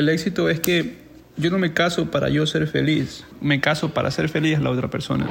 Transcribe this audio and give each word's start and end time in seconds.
el 0.00 0.08
éxito 0.08 0.48
es 0.48 0.60
que 0.60 0.94
yo 1.36 1.50
no 1.50 1.58
me 1.58 1.72
caso 1.74 2.10
para 2.10 2.30
yo 2.30 2.46
ser 2.46 2.66
feliz, 2.66 3.24
me 3.40 3.60
caso 3.60 3.92
para 3.92 4.10
ser 4.10 4.28
feliz 4.28 4.58
la 4.58 4.70
otra 4.70 4.88
persona. 4.88 5.28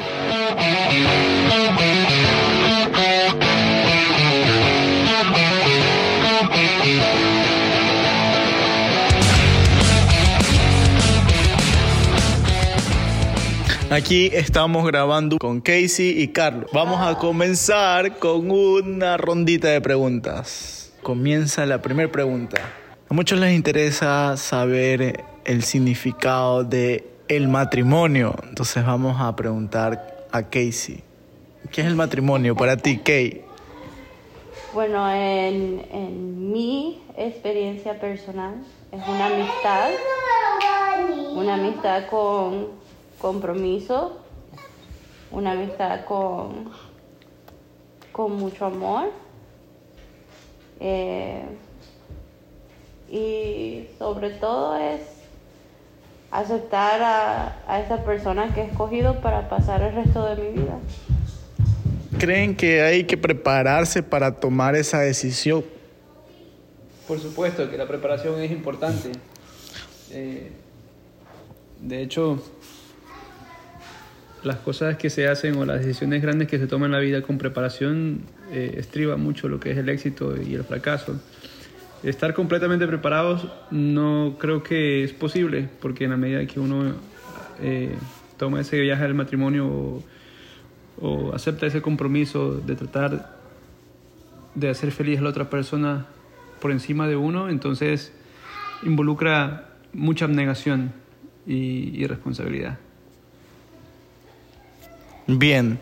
Aquí 13.91 14.29
estamos 14.33 14.85
grabando 14.85 15.39
con 15.39 15.61
Casey 15.61 16.21
y 16.21 16.27
Carlos. 16.27 16.69
Vamos 16.71 17.01
a 17.01 17.17
comenzar 17.17 18.19
con 18.19 18.51
una 18.51 19.17
rondita 19.17 19.69
de 19.69 19.81
preguntas. 19.81 20.93
Comienza 21.01 21.65
la 21.65 21.81
primera 21.81 22.11
pregunta. 22.11 22.88
A 23.11 23.15
muchos 23.15 23.39
les 23.39 23.55
interesa 23.55 24.37
saber 24.37 25.25
el 25.43 25.63
significado 25.63 26.63
de 26.63 27.09
el 27.27 27.47
matrimonio. 27.47 28.35
Entonces 28.47 28.85
vamos 28.85 29.19
a 29.19 29.35
preguntar 29.35 30.27
a 30.31 30.43
Casey. 30.43 31.01
¿Qué 31.71 31.81
es 31.81 31.87
el 31.87 31.95
matrimonio 31.95 32.55
para 32.55 32.77
ti, 32.77 32.99
Kay? 32.99 33.41
Bueno, 34.75 35.11
en, 35.11 36.51
mi 36.51 37.01
experiencia 37.17 37.99
personal 37.99 38.63
es 38.91 39.01
una 39.07 39.25
amistad, 39.25 39.89
una 41.33 41.55
amistad 41.55 42.07
con 42.11 42.67
compromiso, 43.19 44.19
una 45.31 45.53
amistad 45.53 46.05
con, 46.05 46.69
con 48.11 48.33
mucho 48.33 48.67
amor. 48.67 49.11
Eh, 50.79 51.41
y 53.11 53.87
sobre 53.97 54.31
todo 54.31 54.77
es 54.77 55.01
aceptar 56.31 57.01
a, 57.01 57.57
a 57.67 57.79
esa 57.81 58.03
persona 58.03 58.53
que 58.53 58.61
he 58.61 58.65
escogido 58.65 59.19
para 59.21 59.49
pasar 59.49 59.81
el 59.81 59.95
resto 59.95 60.25
de 60.25 60.35
mi 60.41 60.61
vida. 60.61 60.77
¿Creen 62.19 62.55
que 62.55 62.81
hay 62.81 63.05
que 63.05 63.17
prepararse 63.17 64.03
para 64.03 64.39
tomar 64.39 64.75
esa 64.75 64.99
decisión? 64.99 65.63
Por 67.07 67.19
supuesto 67.19 67.69
que 67.71 67.77
la 67.77 67.87
preparación 67.87 68.39
es 68.41 68.51
importante. 68.51 69.11
Eh, 70.11 70.51
de 71.81 72.01
hecho, 72.01 72.43
las 74.43 74.57
cosas 74.57 74.97
que 74.97 75.09
se 75.09 75.27
hacen 75.27 75.55
o 75.57 75.65
las 75.65 75.79
decisiones 75.79 76.21
grandes 76.21 76.47
que 76.47 76.59
se 76.59 76.67
toman 76.67 76.87
en 76.87 76.91
la 76.91 76.99
vida 76.99 77.21
con 77.21 77.37
preparación 77.37 78.23
eh, 78.51 78.75
estriba 78.77 79.17
mucho 79.17 79.47
lo 79.47 79.59
que 79.59 79.71
es 79.71 79.77
el 79.77 79.89
éxito 79.89 80.35
y 80.41 80.53
el 80.55 80.63
fracaso. 80.63 81.19
Estar 82.03 82.33
completamente 82.33 82.87
preparados 82.87 83.47
no 83.71 84.37
creo 84.39 84.63
que 84.63 85.03
es 85.03 85.11
posible, 85.11 85.67
porque 85.81 86.05
en 86.05 86.11
la 86.11 86.17
medida 86.17 86.45
que 86.45 86.59
uno 86.59 86.93
eh, 87.61 87.95
toma 88.37 88.61
ese 88.61 88.79
viaje 88.79 89.03
al 89.03 89.13
matrimonio 89.13 90.01
o, 91.01 91.31
acepta 91.33 91.65
ese 91.65 91.81
compromiso 91.81 92.55
de 92.55 92.75
tratar 92.75 93.37
de 94.55 94.69
hacer 94.69 94.91
feliz 94.91 95.19
a 95.19 95.23
la 95.23 95.29
otra 95.29 95.49
persona 95.49 96.05
por 96.61 96.71
encima 96.71 97.07
de 97.07 97.15
uno, 97.15 97.49
entonces 97.49 98.13
involucra 98.83 99.69
mucha 99.93 100.25
abnegación 100.25 100.91
y, 101.45 102.01
y 102.01 102.05
responsabilidad. 102.07 102.77
Bien. 105.27 105.79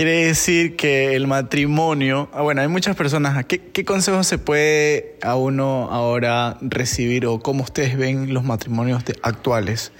Quiere 0.00 0.24
decir 0.28 0.76
que 0.76 1.14
el 1.14 1.26
matrimonio, 1.26 2.30
ah, 2.32 2.40
bueno, 2.40 2.62
hay 2.62 2.68
muchas 2.68 2.96
personas, 2.96 3.44
¿qué, 3.44 3.58
¿qué 3.58 3.84
consejos 3.84 4.26
se 4.26 4.38
puede 4.38 5.18
a 5.20 5.36
uno 5.36 5.90
ahora 5.90 6.56
recibir 6.62 7.26
o 7.26 7.38
cómo 7.40 7.64
ustedes 7.64 7.98
ven 7.98 8.32
los 8.32 8.42
matrimonios 8.42 9.04
de- 9.04 9.18
actuales? 9.20 9.92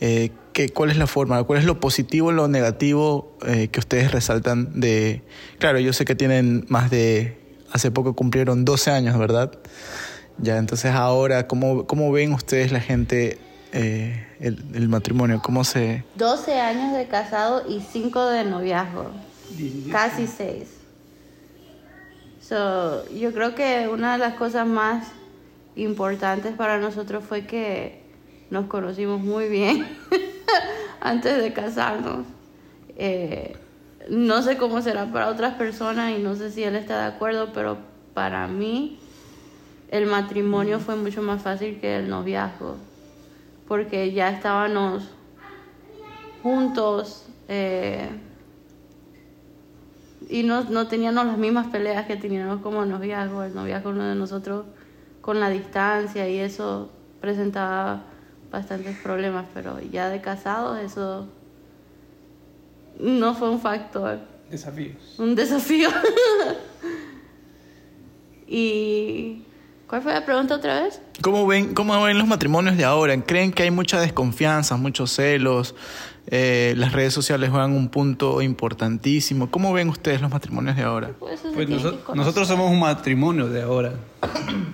Eh, 0.00 0.30
¿qué, 0.54 0.70
¿Cuál 0.70 0.88
es 0.88 0.96
la 0.96 1.06
forma, 1.06 1.44
cuál 1.44 1.58
es 1.58 1.66
lo 1.66 1.80
positivo 1.80 2.32
lo 2.32 2.48
negativo 2.48 3.36
eh, 3.46 3.68
que 3.68 3.78
ustedes 3.78 4.10
resaltan 4.10 4.80
de... 4.80 5.20
Claro, 5.58 5.78
yo 5.80 5.92
sé 5.92 6.06
que 6.06 6.14
tienen 6.14 6.64
más 6.70 6.90
de... 6.90 7.36
Hace 7.72 7.90
poco 7.90 8.16
cumplieron 8.16 8.64
12 8.64 8.90
años, 8.90 9.18
¿verdad? 9.18 9.52
Ya, 10.38 10.56
entonces 10.56 10.92
ahora, 10.92 11.46
¿cómo, 11.46 11.86
cómo 11.86 12.10
ven 12.10 12.32
ustedes 12.32 12.72
la 12.72 12.80
gente, 12.80 13.36
eh, 13.74 14.26
el, 14.40 14.64
el 14.74 14.88
matrimonio? 14.88 15.42
¿Cómo 15.44 15.62
se...? 15.64 16.04
12 16.14 16.58
años 16.58 16.96
de 16.96 17.06
casado 17.06 17.64
y 17.68 17.82
5 17.92 18.30
de 18.30 18.44
noviazgo. 18.44 19.10
Casi 19.90 20.26
6. 20.26 20.68
So, 22.40 23.08
yo 23.10 23.32
creo 23.32 23.54
que 23.54 23.88
una 23.88 24.12
de 24.12 24.18
las 24.18 24.34
cosas 24.34 24.66
más 24.66 25.08
importantes 25.76 26.54
para 26.54 26.78
nosotros 26.78 27.24
fue 27.24 27.46
que 27.46 28.02
nos 28.50 28.66
conocimos 28.66 29.20
muy 29.20 29.48
bien 29.48 29.86
antes 31.00 31.40
de 31.42 31.52
casarnos. 31.52 32.26
Eh, 32.96 33.56
no 34.08 34.42
sé 34.42 34.56
cómo 34.56 34.82
será 34.82 35.10
para 35.12 35.28
otras 35.28 35.54
personas 35.54 36.18
y 36.18 36.22
no 36.22 36.34
sé 36.34 36.50
si 36.50 36.62
él 36.62 36.76
está 36.76 36.98
de 36.98 37.14
acuerdo, 37.14 37.52
pero 37.52 37.78
para 38.14 38.46
mí 38.48 38.98
el 39.90 40.06
matrimonio 40.06 40.80
fue 40.80 40.96
mucho 40.96 41.22
más 41.22 41.42
fácil 41.42 41.78
que 41.80 41.96
el 41.96 42.08
noviazgo, 42.08 42.76
porque 43.68 44.12
ya 44.12 44.30
estábamos 44.30 45.08
juntos 46.42 47.26
eh, 47.48 48.08
y 50.32 50.44
no, 50.44 50.64
no 50.64 50.88
teníamos 50.88 51.26
las 51.26 51.36
mismas 51.36 51.66
peleas 51.66 52.06
que 52.06 52.16
teníamos 52.16 52.62
como 52.62 52.86
noviazgo. 52.86 53.42
El 53.42 53.54
noviazgo 53.54 53.90
uno 53.90 54.04
de 54.04 54.14
nosotros 54.14 54.64
con 55.20 55.40
la 55.40 55.50
distancia 55.50 56.26
y 56.26 56.38
eso 56.38 56.90
presentaba 57.20 58.04
bastantes 58.50 58.96
problemas, 58.98 59.44
pero 59.52 59.78
ya 59.80 60.08
de 60.08 60.22
casados 60.22 60.78
eso 60.80 61.28
no 62.98 63.34
fue 63.34 63.50
un 63.50 63.60
factor, 63.60 64.20
Desafíos. 64.50 65.18
un 65.18 65.34
desafío. 65.34 65.90
y 68.46 69.41
¿cuál 69.92 70.00
fue 70.00 70.14
la 70.14 70.24
pregunta 70.24 70.54
otra 70.54 70.84
vez? 70.84 71.02
¿Cómo 71.20 71.46
ven, 71.46 71.74
¿Cómo 71.74 72.00
ven 72.02 72.16
los 72.16 72.26
matrimonios 72.26 72.78
de 72.78 72.84
ahora? 72.86 73.14
¿Creen 73.20 73.52
que 73.52 73.64
hay 73.64 73.70
mucha 73.70 74.00
desconfianza, 74.00 74.78
muchos 74.78 75.10
celos? 75.12 75.74
Eh, 76.28 76.72
las 76.78 76.92
redes 76.92 77.12
sociales 77.12 77.50
juegan 77.50 77.72
un 77.72 77.90
punto 77.90 78.40
importantísimo. 78.40 79.50
¿Cómo 79.50 79.70
ven 79.74 79.90
ustedes 79.90 80.22
los 80.22 80.30
matrimonios 80.30 80.76
de 80.76 80.82
ahora? 80.84 81.10
Pues 81.18 81.42
Pues 81.54 81.68
noso- 81.68 81.98
nosotros 82.14 82.48
somos 82.48 82.70
un 82.70 82.80
matrimonio 82.80 83.48
de 83.48 83.60
ahora. 83.60 83.92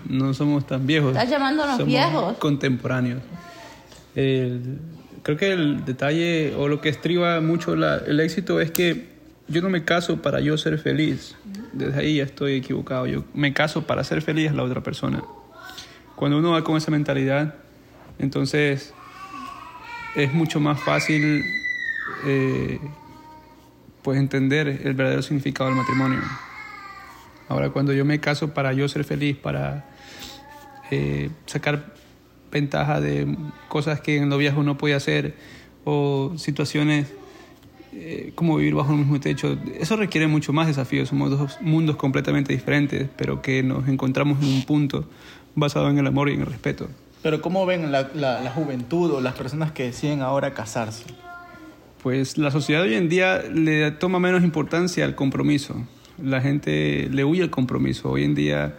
No 0.08 0.32
somos 0.34 0.64
tan 0.68 0.86
viejos. 0.86 1.16
¿Estás 1.16 1.28
llamándonos 1.30 1.72
somos 1.78 1.88
viejos? 1.88 2.36
Contemporáneos. 2.38 3.20
El- 4.14 4.78
creo 5.24 5.36
que 5.36 5.50
el 5.52 5.84
detalle 5.84 6.54
o 6.56 6.68
lo 6.68 6.80
que 6.80 6.90
estriba 6.90 7.40
mucho 7.40 7.74
la- 7.74 7.96
el 8.06 8.20
éxito 8.20 8.60
es 8.60 8.70
que 8.70 9.08
yo 9.48 9.62
no 9.62 9.68
me 9.68 9.84
caso 9.84 10.22
para 10.22 10.38
yo 10.38 10.56
ser 10.58 10.78
feliz. 10.78 11.34
Desde 11.72 12.00
ahí 12.00 12.16
ya 12.16 12.24
estoy 12.24 12.54
equivocado. 12.56 13.06
Yo 13.06 13.24
me 13.34 13.52
caso 13.52 13.86
para 13.86 14.04
ser 14.04 14.22
feliz 14.22 14.50
a 14.50 14.54
la 14.54 14.62
otra 14.62 14.82
persona. 14.82 15.22
Cuando 16.16 16.38
uno 16.38 16.52
va 16.52 16.64
con 16.64 16.76
esa 16.76 16.90
mentalidad, 16.90 17.54
entonces 18.18 18.92
es 20.16 20.32
mucho 20.32 20.60
más 20.60 20.80
fácil 20.80 21.44
eh, 22.24 22.80
pues 24.02 24.18
entender 24.18 24.68
el 24.68 24.94
verdadero 24.94 25.22
significado 25.22 25.70
del 25.70 25.78
matrimonio. 25.78 26.20
Ahora, 27.48 27.70
cuando 27.70 27.92
yo 27.92 28.04
me 28.04 28.20
caso 28.20 28.52
para 28.52 28.72
yo 28.72 28.88
ser 28.88 29.04
feliz, 29.04 29.36
para 29.36 29.86
eh, 30.90 31.30
sacar 31.46 31.94
ventaja 32.50 33.00
de 33.00 33.36
cosas 33.68 34.00
que 34.00 34.16
en 34.16 34.28
noviazgo 34.28 34.62
no 34.62 34.78
podía 34.78 34.96
hacer 34.96 35.34
o 35.84 36.32
situaciones 36.36 37.08
eh, 37.92 38.32
como 38.34 38.56
vivir 38.56 38.74
bajo 38.74 38.92
el 38.92 38.98
mismo 38.98 39.18
techo, 39.20 39.56
eso 39.78 39.96
requiere 39.96 40.26
mucho 40.26 40.52
más 40.52 40.66
desafíos. 40.66 41.08
Somos 41.08 41.30
dos 41.30 41.58
mundos 41.60 41.96
completamente 41.96 42.52
diferentes, 42.52 43.08
pero 43.16 43.40
que 43.42 43.62
nos 43.62 43.88
encontramos 43.88 44.42
en 44.42 44.48
un 44.48 44.62
punto 44.64 45.08
basado 45.54 45.88
en 45.90 45.98
el 45.98 46.06
amor 46.06 46.28
y 46.28 46.34
en 46.34 46.40
el 46.40 46.46
respeto. 46.46 46.88
Pero 47.22 47.40
¿cómo 47.42 47.66
ven 47.66 47.90
la, 47.90 48.10
la- 48.14 48.40
la 48.40 48.50
juventud 48.50 49.10
o 49.12 49.20
las 49.20 49.34
personas 49.34 49.72
que 49.72 49.84
deciden 49.84 50.22
ahora 50.22 50.54
casarse? 50.54 51.04
Pues 52.02 52.38
la 52.38 52.50
sociedad 52.52 52.82
hoy 52.82 52.94
en 52.94 53.08
día 53.08 53.42
le 53.52 53.90
toma 53.90 54.20
menos 54.20 54.44
importancia 54.44 55.04
al 55.04 55.14
compromiso. 55.16 55.84
La 56.22 56.40
gente 56.40 57.08
le 57.10 57.24
huye 57.24 57.42
al 57.42 57.50
compromiso. 57.50 58.10
Hoy 58.10 58.22
en 58.24 58.34
día 58.36 58.76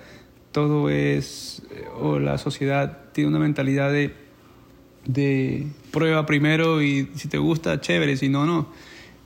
todo 0.54 0.89
es, 0.89 1.62
eh, 1.72 1.83
o 2.00 2.18
la 2.19 2.38
sociedad 2.38 3.00
tiene 3.12 3.30
una 3.30 3.39
mentalidad 3.39 3.92
de, 3.92 4.13
de 5.06 5.68
prueba 5.92 6.25
primero 6.25 6.81
y 6.81 7.10
si 7.16 7.28
te 7.28 7.38
gusta, 7.38 7.81
chévere, 7.81 8.16
si 8.18 8.30
no, 8.30 8.45
no. 8.45 8.68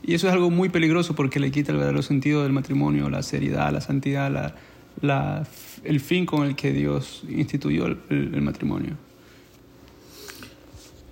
Y 0.04 0.14
eso 0.16 0.28
es 0.28 0.34
algo 0.34 0.50
muy 0.50 0.70
peligroso 0.70 1.16
porque 1.16 1.40
le 1.40 1.50
quita 1.52 1.72
el 1.72 1.78
verdadero 1.78 2.02
sentido 2.02 2.44
del 2.44 2.52
matrimonio, 2.52 3.10
la 3.10 3.24
seriedad, 3.24 3.72
la 3.72 3.80
santidad, 3.82 4.54
la, 5.02 5.44
el 5.84 6.00
fin 6.02 6.26
con 6.26 6.46
el 6.46 6.56
que 6.56 6.72
Dios 6.74 7.24
instituyó 7.30 7.86
el- 7.86 8.00
el- 8.10 8.42
matrimonio. 8.42 8.98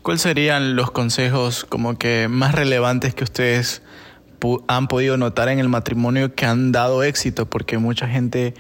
¿Cuáles 0.02 0.22
serían 0.22 0.76
los 0.76 0.92
consejos 0.92 1.64
como 1.64 1.98
que 1.98 2.28
más 2.28 2.54
relevantes 2.56 3.14
que 3.14 3.24
ustedes 3.24 3.82
han 4.68 4.88
podido 4.88 5.16
notar 5.18 5.48
en 5.50 5.60
el 5.60 5.70
matrimonio 5.70 6.34
que 6.34 6.46
han 6.46 6.72
dado 6.72 7.04
éxito? 7.04 7.46
Porque 7.50 7.78
mucha 7.78 8.08
gente 8.08 8.56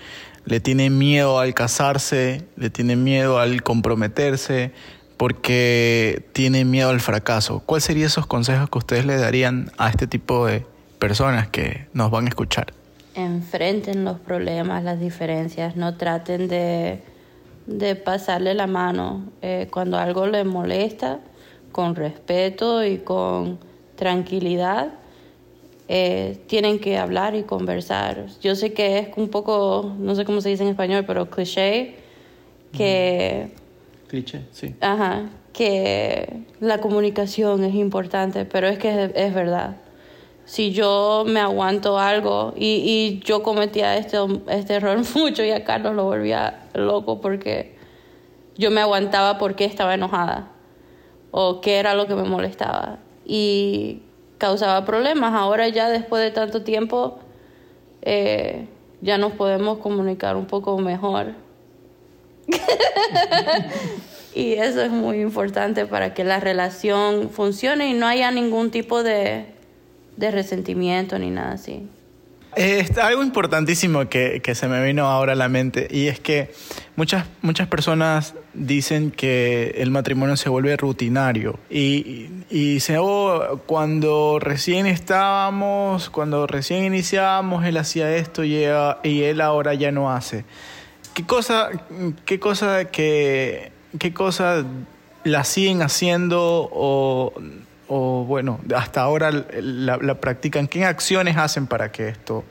le 0.45 0.59
tiene 0.59 0.89
miedo 0.89 1.39
al 1.39 1.53
casarse, 1.53 2.45
le 2.55 2.69
tiene 2.69 2.95
miedo 2.95 3.39
al 3.39 3.63
comprometerse, 3.63 4.71
porque 5.21 6.25
tiene 6.33 6.65
miedo 6.65 6.89
al 6.89 6.99
fracaso. 6.99 7.61
¿Cuáles 7.63 7.83
serían 7.83 8.07
esos 8.07 8.25
consejos 8.25 8.71
que 8.71 8.79
ustedes 8.79 9.05
le 9.05 9.17
darían 9.17 9.71
a 9.77 9.87
este 9.87 10.07
tipo 10.07 10.47
de 10.47 10.65
personas 10.97 11.47
que 11.47 11.85
nos 11.93 12.09
van 12.09 12.25
a 12.25 12.29
escuchar? 12.29 12.73
Enfrenten 13.13 14.03
los 14.03 14.17
problemas, 14.17 14.83
las 14.83 14.99
diferencias, 14.99 15.75
no 15.75 15.95
traten 15.95 16.47
de, 16.47 17.03
de 17.67 17.95
pasarle 17.95 18.55
la 18.55 18.65
mano. 18.65 19.29
Eh, 19.43 19.67
cuando 19.69 19.99
algo 19.99 20.25
les 20.25 20.43
molesta, 20.43 21.19
con 21.71 21.95
respeto 21.95 22.83
y 22.83 22.97
con 22.97 23.59
tranquilidad, 23.97 24.87
eh, 25.87 26.39
tienen 26.47 26.79
que 26.79 26.97
hablar 26.97 27.35
y 27.35 27.43
conversar. 27.43 28.25
Yo 28.41 28.55
sé 28.55 28.73
que 28.73 28.97
es 28.97 29.09
un 29.17 29.29
poco, 29.29 29.93
no 29.99 30.15
sé 30.15 30.25
cómo 30.25 30.41
se 30.41 30.49
dice 30.49 30.63
en 30.63 30.69
español, 30.69 31.03
pero 31.05 31.29
cliché, 31.29 31.97
que... 32.75 33.60
Cliché, 34.11 34.41
sí. 34.51 34.75
Ajá, 34.81 35.29
que 35.53 36.43
la 36.59 36.79
comunicación 36.79 37.63
es 37.63 37.73
importante, 37.75 38.43
pero 38.43 38.67
es 38.67 38.77
que 38.77 39.09
es, 39.15 39.33
verdad. 39.33 39.77
Si 40.43 40.73
yo 40.73 41.23
me 41.25 41.39
aguanto 41.39 41.97
algo 41.97 42.53
y, 42.57 42.83
y 42.83 43.19
yo 43.23 43.41
cometía 43.41 43.95
este, 43.95 44.17
este 44.49 44.73
error 44.73 44.99
mucho 45.15 45.45
y 45.45 45.51
a 45.51 45.63
Carlos 45.63 45.95
lo 45.95 46.03
volvía 46.03 46.67
loco 46.73 47.21
porque 47.21 47.77
yo 48.57 48.69
me 48.69 48.81
aguantaba 48.81 49.37
porque 49.37 49.63
estaba 49.63 49.93
enojada 49.93 50.51
o 51.31 51.61
qué 51.61 51.79
era 51.79 51.95
lo 51.95 52.05
que 52.05 52.15
me 52.15 52.25
molestaba 52.25 52.99
y 53.25 54.01
causaba 54.39 54.83
problemas. 54.83 55.33
Ahora 55.35 55.69
ya 55.69 55.87
después 55.87 56.21
de 56.21 56.31
tanto 56.31 56.63
tiempo 56.63 57.17
eh, 58.01 58.67
ya 58.99 59.17
nos 59.17 59.31
podemos 59.31 59.77
comunicar 59.77 60.35
un 60.35 60.47
poco 60.47 60.77
mejor 60.79 61.33
y 64.35 64.53
eso 64.53 64.81
es 64.81 64.91
muy 64.91 65.21
importante 65.21 65.85
para 65.85 66.13
que 66.13 66.23
la 66.23 66.39
relación 66.39 67.29
funcione 67.29 67.89
y 67.89 67.93
no 67.93 68.07
haya 68.07 68.31
ningún 68.31 68.71
tipo 68.71 69.03
de, 69.03 69.45
de 70.17 70.31
resentimiento 70.31 71.17
ni 71.19 71.29
nada 71.29 71.53
así. 71.53 71.87
Es 72.55 72.97
algo 72.97 73.23
importantísimo 73.23 74.09
que, 74.09 74.41
que, 74.43 74.55
se 74.55 74.67
me 74.67 74.83
vino 74.83 75.05
ahora 75.05 75.33
a 75.33 75.35
la 75.35 75.47
mente 75.47 75.87
y 75.89 76.07
es 76.07 76.19
que 76.19 76.51
muchas, 76.97 77.25
muchas 77.41 77.69
personas 77.69 78.35
dicen 78.53 79.11
que 79.11 79.75
el 79.77 79.89
matrimonio 79.89 80.35
se 80.35 80.49
vuelve 80.49 80.75
rutinario 80.75 81.57
y, 81.69 82.27
y 82.49 82.73
dicen, 82.73 82.97
oh, 82.99 83.61
cuando 83.65 84.37
recién 84.41 84.85
estábamos, 84.85 86.09
cuando 86.09 86.45
recién 86.45 86.83
iniciábamos, 86.83 87.63
él 87.63 87.77
hacía 87.77 88.13
esto 88.17 88.43
y, 88.43 88.65
y 89.03 89.23
él 89.23 89.39
ahora 89.39 89.73
ya 89.73 89.93
no 89.93 90.11
hace. 90.11 90.43
¿Qué 91.13 91.25
cosa, 91.25 91.69
qué 92.25 92.39
cosa 92.39 92.85
que, 92.85 93.71
qué 93.99 94.13
cosa 94.13 94.63
la 95.25 95.43
siguen 95.43 95.81
haciendo 95.81 96.69
o, 96.71 97.33
o 97.87 98.23
bueno, 98.23 98.61
hasta 98.73 99.01
ahora 99.01 99.31
la, 99.31 99.97
la, 99.97 100.21
practican? 100.21 100.67
¿Qué 100.67 100.85
acciones 100.85 101.35
hacen 101.35 101.67
para 101.67 101.91
que 101.91 102.07
esto, 102.07 102.45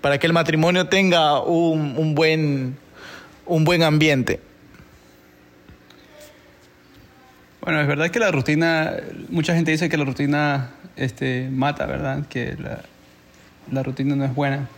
para 0.00 0.18
que 0.18 0.28
el 0.28 0.32
matrimonio 0.32 0.86
tenga 0.86 1.42
un, 1.42 1.96
un 1.96 2.14
buen, 2.14 2.76
un 3.46 3.64
buen 3.64 3.82
ambiente? 3.82 4.40
Bueno, 7.60 7.80
es 7.80 7.88
verdad 7.88 8.10
que 8.10 8.20
la 8.20 8.30
rutina, 8.30 8.94
mucha 9.28 9.54
gente 9.54 9.72
dice 9.72 9.88
que 9.88 9.96
la 9.96 10.04
rutina 10.04 10.70
este, 10.94 11.48
mata, 11.50 11.84
¿verdad? 11.86 12.26
Que 12.28 12.54
la, 12.56 12.82
la 13.72 13.82
rutina 13.82 14.14
no 14.14 14.24
es 14.24 14.34
buena. 14.34 14.68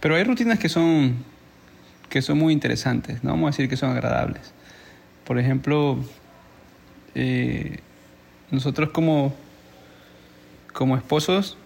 Pero 0.00 0.16
hay 0.16 0.24
rutinas 0.24 0.58
que 0.58 0.68
son 0.68 1.24
que 2.08 2.22
son 2.22 2.38
muy 2.38 2.52
interesantes, 2.52 3.24
no 3.24 3.30
vamos 3.30 3.48
a 3.48 3.50
decir 3.50 3.68
que 3.68 3.76
son 3.76 3.90
agradables. 3.90 4.52
Por 5.24 5.38
ejemplo, 5.38 5.98
eh, 7.14 7.78
nosotros 8.50 8.90
como, 8.90 9.34
como 10.72 10.96
esposos 10.96 11.56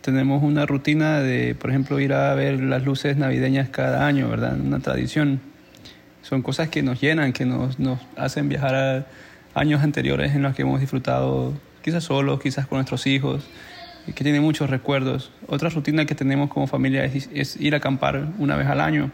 tenemos 0.00 0.42
una 0.42 0.66
rutina 0.66 1.20
de, 1.20 1.54
por 1.54 1.70
ejemplo, 1.70 2.00
ir 2.00 2.12
a 2.12 2.34
ver 2.34 2.60
las 2.60 2.84
luces 2.84 3.16
navideñas 3.16 3.68
cada 3.68 4.06
año, 4.06 4.28
¿verdad? 4.28 4.58
Una 4.58 4.80
tradición. 4.80 5.40
Son 6.22 6.42
cosas 6.42 6.68
que 6.68 6.82
nos 6.82 7.00
llenan, 7.00 7.32
que 7.32 7.46
nos, 7.46 7.78
nos 7.78 8.00
hacen 8.16 8.48
viajar 8.48 8.74
a 8.74 9.06
años 9.54 9.82
anteriores 9.82 10.34
en 10.34 10.42
los 10.42 10.54
que 10.54 10.62
hemos 10.62 10.80
disfrutado, 10.80 11.52
quizás 11.82 12.04
solos, 12.04 12.40
quizás 12.40 12.66
con 12.66 12.78
nuestros 12.78 13.06
hijos, 13.06 13.44
que 14.12 14.24
tiene 14.24 14.40
muchos 14.40 14.70
recuerdos. 14.70 15.30
Otra 15.46 15.68
rutina 15.68 16.04
que 16.04 16.16
tenemos 16.16 16.50
como 16.50 16.66
familia 16.66 17.04
es, 17.04 17.28
es 17.32 17.56
ir 17.60 17.74
a 17.74 17.78
acampar 17.78 18.26
una 18.38 18.56
vez 18.56 18.66
al 18.66 18.80
año 18.80 19.12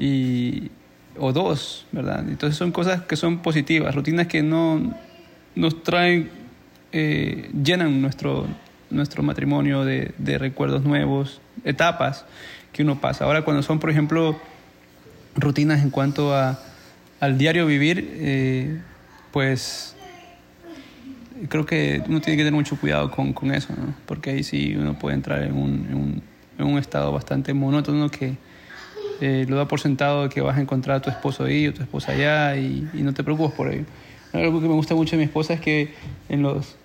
y, 0.00 0.70
o 1.18 1.32
dos, 1.32 1.86
¿verdad? 1.92 2.24
Entonces 2.26 2.56
son 2.56 2.72
cosas 2.72 3.02
que 3.02 3.16
son 3.16 3.42
positivas, 3.42 3.94
rutinas 3.94 4.26
que 4.26 4.42
no 4.42 4.94
nos 5.54 5.82
traen, 5.82 6.30
eh, 6.92 7.50
llenan 7.62 8.00
nuestro, 8.00 8.46
nuestro 8.88 9.22
matrimonio 9.22 9.84
de, 9.84 10.14
de, 10.16 10.38
recuerdos 10.38 10.82
nuevos, 10.82 11.42
etapas 11.64 12.24
que 12.72 12.82
uno 12.82 13.00
pasa. 13.00 13.26
Ahora 13.26 13.42
cuando 13.42 13.62
son, 13.62 13.78
por 13.78 13.90
ejemplo, 13.90 14.40
rutinas 15.36 15.82
en 15.82 15.90
cuanto 15.90 16.34
a, 16.34 16.58
al 17.20 17.36
diario 17.36 17.66
vivir, 17.66 18.08
eh, 18.14 18.80
pues 19.32 19.94
creo 21.50 21.66
que 21.66 22.02
uno 22.08 22.22
tiene 22.22 22.38
que 22.38 22.44
tener 22.44 22.54
mucho 22.54 22.76
cuidado 22.76 23.10
con, 23.10 23.34
con 23.34 23.52
eso, 23.52 23.74
¿no? 23.76 23.94
porque 24.06 24.30
ahí 24.30 24.42
sí 24.42 24.74
uno 24.76 24.98
puede 24.98 25.16
entrar 25.16 25.42
en 25.42 25.56
un, 25.56 25.86
en 25.90 25.94
un, 25.94 26.22
en 26.58 26.66
un 26.66 26.78
estado 26.78 27.12
bastante 27.12 27.52
monótono 27.52 28.08
que 28.08 28.36
eh, 29.20 29.46
lo 29.48 29.56
da 29.56 29.68
por 29.68 29.80
sentado 29.80 30.28
que 30.28 30.40
vas 30.40 30.56
a 30.56 30.60
encontrar 30.60 30.96
a 30.96 31.02
tu 31.02 31.10
esposo 31.10 31.44
ahí 31.44 31.66
o 31.66 31.74
tu 31.74 31.82
esposa 31.82 32.12
allá 32.12 32.56
y, 32.56 32.88
no 32.94 33.12
te 33.12 33.22
preocupes 33.22 33.56
por 33.56 33.68
ello. 33.68 33.84
Algo 34.32 34.60
que 34.60 34.68
me 34.68 34.74
gusta 34.74 34.94
mucho 34.94 35.12
de 35.12 35.18
mi 35.18 35.24
esposa 35.24 35.54
es 35.54 35.60
que 35.60 35.92
en 36.28 36.42
los, 36.42 36.76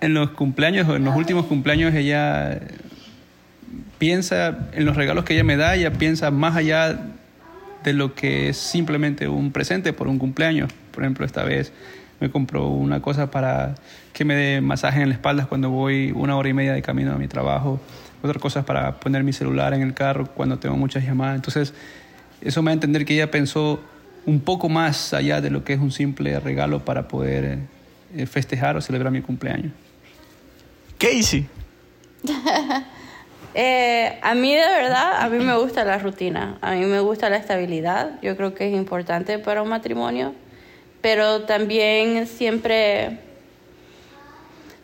en 0.00 0.14
los 0.14 0.30
cumpleaños 0.30 0.88
o 0.88 0.96
en 0.96 1.04
los 1.04 1.14
últimos 1.16 1.46
cumpleaños 1.46 1.94
ella 1.94 2.60
piensa 3.98 4.68
en 4.72 4.84
los 4.84 4.96
regalos 4.96 5.24
que 5.24 5.34
ella 5.34 5.44
me 5.44 5.56
da, 5.56 5.74
ella 5.74 5.92
piensa 5.92 6.30
más 6.30 6.56
allá 6.56 6.98
de 7.84 7.92
lo 7.92 8.14
que 8.14 8.48
es 8.48 8.56
simplemente 8.56 9.28
un 9.28 9.52
presente 9.52 9.92
por 9.92 10.08
un 10.08 10.18
cumpleaños. 10.18 10.72
Por 10.92 11.02
ejemplo, 11.02 11.26
esta 11.26 11.44
vez 11.44 11.72
me 12.20 12.30
compró 12.30 12.68
una 12.68 13.00
cosa 13.00 13.30
para 13.30 13.74
que 14.12 14.24
me 14.24 14.34
dé 14.34 14.60
masaje 14.60 15.02
en 15.02 15.08
la 15.08 15.14
espalda 15.14 15.46
cuando 15.46 15.70
voy 15.70 16.12
una 16.14 16.36
hora 16.36 16.48
y 16.48 16.54
media 16.54 16.72
de 16.72 16.82
camino 16.82 17.12
a 17.12 17.18
mi 17.18 17.28
trabajo 17.28 17.80
otra 18.22 18.38
cosa 18.38 18.64
para 18.64 18.98
poner 19.00 19.22
mi 19.22 19.32
celular 19.32 19.74
en 19.74 19.82
el 19.82 19.94
carro 19.94 20.26
cuando 20.26 20.58
tengo 20.58 20.76
muchas 20.76 21.04
llamadas. 21.04 21.36
Entonces, 21.36 21.74
eso 22.40 22.62
me 22.62 22.70
da 22.70 22.72
a 22.72 22.74
entender 22.74 23.04
que 23.04 23.14
ella 23.14 23.30
pensó 23.30 23.80
un 24.26 24.40
poco 24.40 24.68
más 24.68 25.14
allá 25.14 25.40
de 25.40 25.50
lo 25.50 25.64
que 25.64 25.72
es 25.72 25.80
un 25.80 25.90
simple 25.90 26.38
regalo 26.40 26.84
para 26.84 27.08
poder 27.08 27.58
eh, 28.14 28.26
festejar 28.26 28.76
o 28.76 28.80
celebrar 28.80 29.12
mi 29.12 29.22
cumpleaños. 29.22 29.72
Casey. 30.98 31.46
eh, 33.54 34.18
a 34.20 34.34
mí 34.34 34.54
de 34.54 34.66
verdad, 34.66 35.22
a 35.22 35.28
mí 35.28 35.42
me 35.44 35.56
gusta 35.56 35.84
la 35.84 35.98
rutina, 35.98 36.58
a 36.60 36.72
mí 36.72 36.84
me 36.84 37.00
gusta 37.00 37.30
la 37.30 37.36
estabilidad, 37.36 38.20
yo 38.20 38.36
creo 38.36 38.54
que 38.54 38.68
es 38.68 38.74
importante 38.74 39.38
para 39.38 39.62
un 39.62 39.68
matrimonio, 39.68 40.34
pero 41.00 41.42
también 41.42 42.26
siempre 42.26 43.20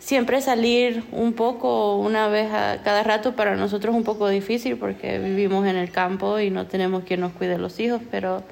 siempre 0.04 0.42
salir 0.42 1.02
un 1.12 1.32
poco, 1.32 1.96
una 1.96 2.28
vez 2.28 2.52
a 2.52 2.82
cada 2.84 3.02
rato, 3.02 3.34
para 3.34 3.56
nosotros 3.56 3.94
es 3.94 3.98
un 3.98 4.04
poco 4.04 4.28
difícil 4.28 4.76
porque 4.76 5.18
vivimos 5.18 5.66
en 5.66 5.76
el 5.76 5.90
campo 5.90 6.38
y 6.38 6.50
no 6.50 6.66
tenemos 6.66 7.04
quien 7.04 7.20
nos 7.20 7.32
cuide 7.32 7.56
los 7.56 7.80
hijos, 7.80 8.02
pero 8.10 8.42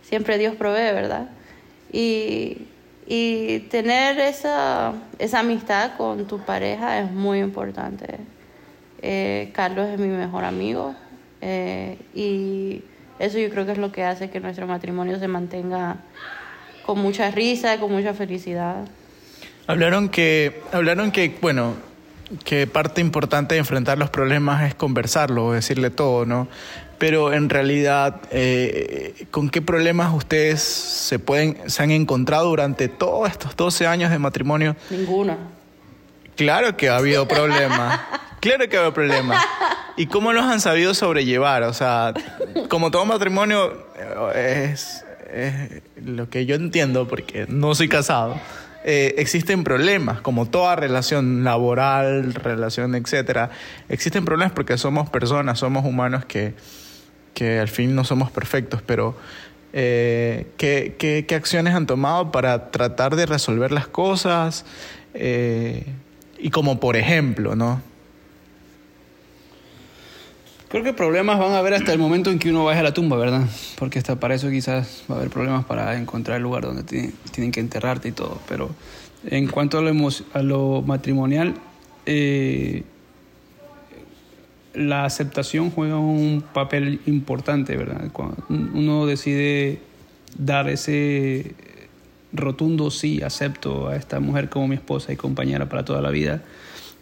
siempre 0.00 0.38
Dios 0.38 0.56
provee, 0.56 0.94
¿verdad? 0.94 1.28
Y, 1.92 2.62
y 3.06 3.58
tener 3.68 4.18
esa, 4.18 4.94
esa 5.18 5.40
amistad 5.40 5.98
con 5.98 6.26
tu 6.26 6.38
pareja 6.38 7.00
es 7.00 7.10
muy 7.10 7.40
importante. 7.40 8.20
Eh, 9.02 9.50
Carlos 9.52 9.90
es 9.90 9.98
mi 9.98 10.08
mejor 10.08 10.44
amigo 10.44 10.94
eh, 11.42 11.98
y 12.14 12.82
eso 13.18 13.38
yo 13.38 13.50
creo 13.50 13.66
que 13.66 13.72
es 13.72 13.78
lo 13.78 13.92
que 13.92 14.04
hace 14.04 14.30
que 14.30 14.40
nuestro 14.40 14.66
matrimonio 14.66 15.18
se 15.18 15.28
mantenga 15.28 15.96
con 16.86 16.98
mucha 16.98 17.30
risa, 17.30 17.78
con 17.78 17.92
mucha 17.92 18.14
felicidad. 18.14 18.86
Hablaron 19.66 20.10
que, 20.10 20.60
hablaron 20.72 21.10
que, 21.10 21.36
bueno, 21.40 21.74
que 22.44 22.66
parte 22.66 23.00
importante 23.00 23.54
de 23.54 23.60
enfrentar 23.60 23.96
los 23.98 24.10
problemas 24.10 24.62
es 24.64 24.74
conversarlo, 24.74 25.52
decirle 25.52 25.90
todo, 25.90 26.26
¿no? 26.26 26.48
Pero 26.98 27.32
en 27.32 27.48
realidad, 27.48 28.20
eh, 28.30 29.26
¿con 29.30 29.48
qué 29.48 29.62
problemas 29.62 30.14
ustedes 30.14 30.62
se 30.62 31.18
pueden, 31.18 31.58
se 31.68 31.82
han 31.82 31.90
encontrado 31.90 32.48
durante 32.48 32.88
todos 32.88 33.28
estos 33.30 33.56
12 33.56 33.86
años 33.86 34.10
de 34.10 34.18
matrimonio? 34.18 34.76
Ninguno. 34.90 35.36
Claro 36.36 36.76
que 36.76 36.88
ha 36.88 36.96
habido 36.96 37.26
problemas. 37.26 38.00
claro 38.40 38.68
que 38.68 38.76
ha 38.76 38.80
habido 38.80 38.94
problemas. 38.94 39.44
¿Y 39.96 40.06
cómo 40.06 40.32
los 40.32 40.44
han 40.44 40.60
sabido 40.60 40.92
sobrellevar? 40.92 41.62
O 41.62 41.72
sea, 41.72 42.12
como 42.68 42.90
todo 42.90 43.04
matrimonio 43.06 43.86
eh, 44.34 44.70
es, 44.72 45.04
es 45.32 45.82
lo 46.04 46.28
que 46.28 46.46
yo 46.46 46.54
entiendo, 46.54 47.08
porque 47.08 47.46
no 47.48 47.74
soy 47.74 47.88
casado 47.88 48.36
eh, 48.86 49.14
existen 49.16 49.64
problemas, 49.64 50.20
como 50.20 50.44
toda 50.46 50.76
relación 50.76 51.42
laboral, 51.42 52.34
relación, 52.34 52.94
etcétera. 52.94 53.48
Existen 53.88 54.26
problemas 54.26 54.52
porque 54.52 54.76
somos 54.76 55.08
personas, 55.08 55.58
somos 55.58 55.86
humanos 55.86 56.26
que, 56.26 56.52
que 57.32 57.58
al 57.58 57.68
fin 57.68 57.94
no 57.94 58.04
somos 58.04 58.30
perfectos, 58.30 58.82
pero 58.82 59.16
eh, 59.72 60.48
¿qué, 60.58 60.96
qué, 60.98 61.34
acciones 61.34 61.74
han 61.74 61.86
tomado 61.86 62.30
para 62.30 62.70
tratar 62.70 63.16
de 63.16 63.24
resolver 63.24 63.72
las 63.72 63.86
cosas? 63.86 64.66
Eh, 65.14 65.86
y 66.38 66.50
como 66.50 66.78
por 66.78 66.96
ejemplo, 66.96 67.56
¿no? 67.56 67.80
Creo 70.74 70.82
que 70.82 70.92
problemas 70.92 71.38
van 71.38 71.52
a 71.52 71.58
haber 71.58 71.74
hasta 71.74 71.92
el 71.92 72.00
momento 72.00 72.32
en 72.32 72.40
que 72.40 72.50
uno 72.50 72.64
vaya 72.64 72.80
a 72.80 72.82
la 72.82 72.92
tumba, 72.92 73.16
¿verdad? 73.16 73.46
Porque 73.78 74.00
hasta 74.00 74.18
para 74.18 74.34
eso 74.34 74.50
quizás 74.50 75.04
va 75.08 75.14
a 75.14 75.18
haber 75.18 75.30
problemas 75.30 75.64
para 75.66 75.96
encontrar 75.96 76.38
el 76.38 76.42
lugar 76.42 76.64
donde 76.64 76.82
tienen 76.82 77.52
que 77.52 77.60
enterrarte 77.60 78.08
y 78.08 78.10
todo. 78.10 78.40
Pero 78.48 78.70
en 79.24 79.46
cuanto 79.46 79.78
a 79.78 79.82
lo, 79.82 80.08
a 80.32 80.42
lo 80.42 80.82
matrimonial, 80.82 81.54
eh, 82.06 82.82
la 84.74 85.04
aceptación 85.04 85.70
juega 85.70 85.96
un 85.96 86.42
papel 86.52 87.00
importante, 87.06 87.76
¿verdad? 87.76 88.10
Cuando 88.12 88.44
uno 88.48 89.06
decide 89.06 89.78
dar 90.36 90.68
ese 90.68 91.54
rotundo 92.32 92.90
sí, 92.90 93.22
acepto 93.22 93.90
a 93.90 93.94
esta 93.94 94.18
mujer 94.18 94.48
como 94.48 94.66
mi 94.66 94.74
esposa 94.74 95.12
y 95.12 95.16
compañera 95.16 95.68
para 95.68 95.84
toda 95.84 96.00
la 96.00 96.10
vida, 96.10 96.42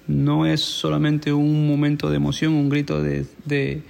no 0.06 0.46
es 0.46 0.60
solamente 0.60 1.32
un 1.32 1.66
momento 1.68 2.10
de 2.10 2.16
emoción, 2.16 2.54
un 2.54 2.68
grito 2.68 3.02
de, 3.02 3.26
de, 3.44 3.82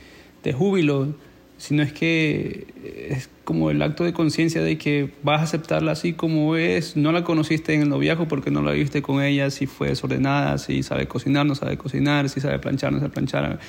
de 0.43 0.53
júbilo, 0.53 1.15
sino 1.63 1.85
es 1.85 1.93
que 1.93 2.67
es 3.09 3.31
como 3.45 3.71
el 3.71 3.81
acto 3.83 4.03
de 4.03 4.13
conciencia 4.13 4.63
de 4.63 4.79
que 4.79 5.13
vas 5.23 5.41
a 5.41 5.45
aceptarla 5.45 5.93
así 5.93 6.13
como 6.13 6.57
es. 6.57 6.97
No 6.97 7.13
la 7.13 7.23
conociste 7.23 7.73
en 7.73 7.83
el 7.83 7.89
noviazgo 7.89 8.27
porque 8.27 8.51
no 8.51 8.63
la 8.63 8.73
viste 8.73 9.01
con 9.01 9.23
ella, 9.23 9.49
si 9.51 9.67
fue 9.67 9.89
desordenada, 9.89 10.59
si 10.59 10.83
sabe 10.83 11.07
cocinar, 11.07 11.47
no 11.47 11.55
sabe 11.55 11.79
cocinar, 11.79 12.29
si 12.29 12.41
sabe 12.41 12.59
planchar, 12.59 12.93
no 12.93 12.99
sabe 12.99 13.11
planchar. 13.11 13.61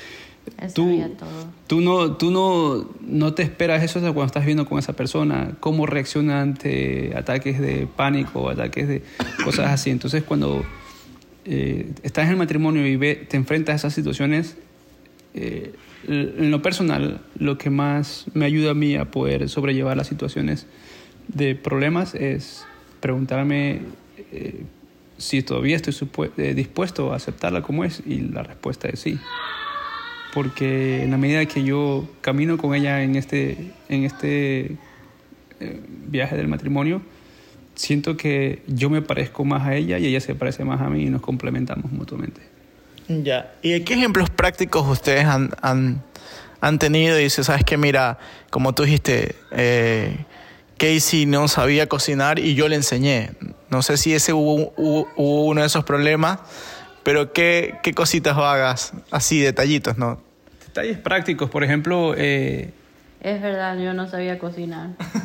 tú, 0.74 1.04
tú, 1.68 1.82
no, 1.82 2.14
tú 2.18 2.32
no, 2.32 2.90
no 3.02 3.34
te 3.36 3.44
esperas 3.44 3.84
eso 3.84 4.00
cuando 4.00 4.26
estás 4.26 4.46
viendo 4.46 4.66
con 4.66 4.80
esa 4.80 4.94
persona, 4.94 5.52
cómo 5.60 5.86
reacciona 5.86 6.42
ante 6.42 7.14
ataques 7.16 7.60
de 7.60 7.88
pánico, 7.88 8.50
ataques 8.50 8.88
de 8.88 9.04
cosas 9.44 9.70
así. 9.70 9.92
Entonces 9.92 10.24
cuando 10.24 10.66
eh, 11.46 11.92
estás 12.04 12.26
en 12.26 12.32
el 12.32 12.38
matrimonio 12.38 12.86
y 12.88 12.96
ve, 12.96 13.16
te 13.16 13.38
enfrentas 13.38 13.74
a 13.74 13.76
esas 13.76 13.94
situaciones, 13.94 14.56
eh, 15.34 15.74
en 16.08 16.52
lo 16.52 16.62
personal, 16.62 17.22
lo 17.40 17.58
que 17.58 17.70
más 17.70 18.26
me 18.34 18.46
ayuda 18.46 18.72
a 18.72 18.74
mí 18.74 18.96
a 18.96 19.06
poder 19.06 19.48
sobrellevar 19.50 19.96
las 19.96 20.08
situaciones 20.08 20.68
de 21.30 21.56
problemas 21.56 22.14
es 22.14 22.66
preguntarme 23.00 23.82
eh, 24.32 24.64
si 25.18 25.42
todavía 25.42 25.78
estoy 25.78 25.96
eh, 26.38 26.54
dispuesto 26.54 27.14
a 27.14 27.16
aceptarla 27.16 27.62
como 27.62 27.86
es 27.86 28.04
y 28.06 28.20
la 28.20 28.44
respuesta 28.44 28.90
es 28.90 29.00
sí. 29.00 29.18
Porque 30.34 31.04
en 31.04 31.12
la 31.12 31.18
medida 31.18 31.46
que 31.46 31.64
yo 31.64 32.08
camino 32.22 32.58
con 32.58 32.76
ella 32.76 33.04
en 33.04 33.16
este, 33.16 33.72
en 33.88 34.04
este 34.04 34.78
viaje 36.10 36.36
del 36.36 36.48
matrimonio, 36.48 37.02
siento 37.76 38.18
que 38.18 38.64
yo 38.68 38.90
me 38.90 39.02
parezco 39.02 39.46
más 39.46 39.68
a 39.68 39.76
ella 39.76 39.98
y 39.98 40.08
ella 40.08 40.20
se 40.20 40.36
parece 40.36 40.64
más 40.64 40.82
a 40.82 40.90
mí 40.90 41.04
y 41.04 41.10
nos 41.10 41.22
complementamos 41.22 41.92
mutuamente. 41.92 42.42
Ya. 43.08 43.54
¿Y 43.62 43.80
qué 43.82 43.96
ejemplos 43.96 44.30
prácticos 44.30 44.88
ustedes 44.88 45.26
han, 45.26 45.52
han, 45.62 46.02
han 46.62 46.80
tenido? 46.80 47.20
Y 47.20 47.24
dice, 47.24 47.44
sabes 47.44 47.64
que 47.64 47.78
mira, 47.78 48.18
como 48.50 48.74
tú 48.74 48.84
dijiste, 48.84 49.36
eh, 49.52 50.18
Casey 50.78 51.26
no 51.26 51.48
sabía 51.48 51.88
cocinar 51.88 52.40
y 52.40 52.56
yo 52.56 52.68
le 52.68 52.76
enseñé. 52.76 53.32
No 53.70 53.82
sé 53.82 53.98
si 53.98 54.14
ese 54.14 54.34
hubo, 54.34 54.74
hubo, 54.78 55.46
uno 55.46 55.62
de 55.62 55.68
esos 55.68 55.84
problemas, 55.84 56.40
pero 57.04 57.34
¿qué, 57.34 57.76
qué 57.84 57.94
cositas 57.94 58.36
vagas, 58.38 58.94
así, 59.12 59.40
detallitos, 59.40 59.98
¿no? 59.98 60.22
Detalles 60.68 60.98
prácticos, 60.98 61.50
por 61.50 61.64
ejemplo... 61.64 62.14
Eh, 62.18 62.72
es 63.22 63.42
verdad, 63.42 63.78
yo 63.80 63.94
no 63.94 64.08
sabía 64.10 64.38
cocinar. 64.40 64.90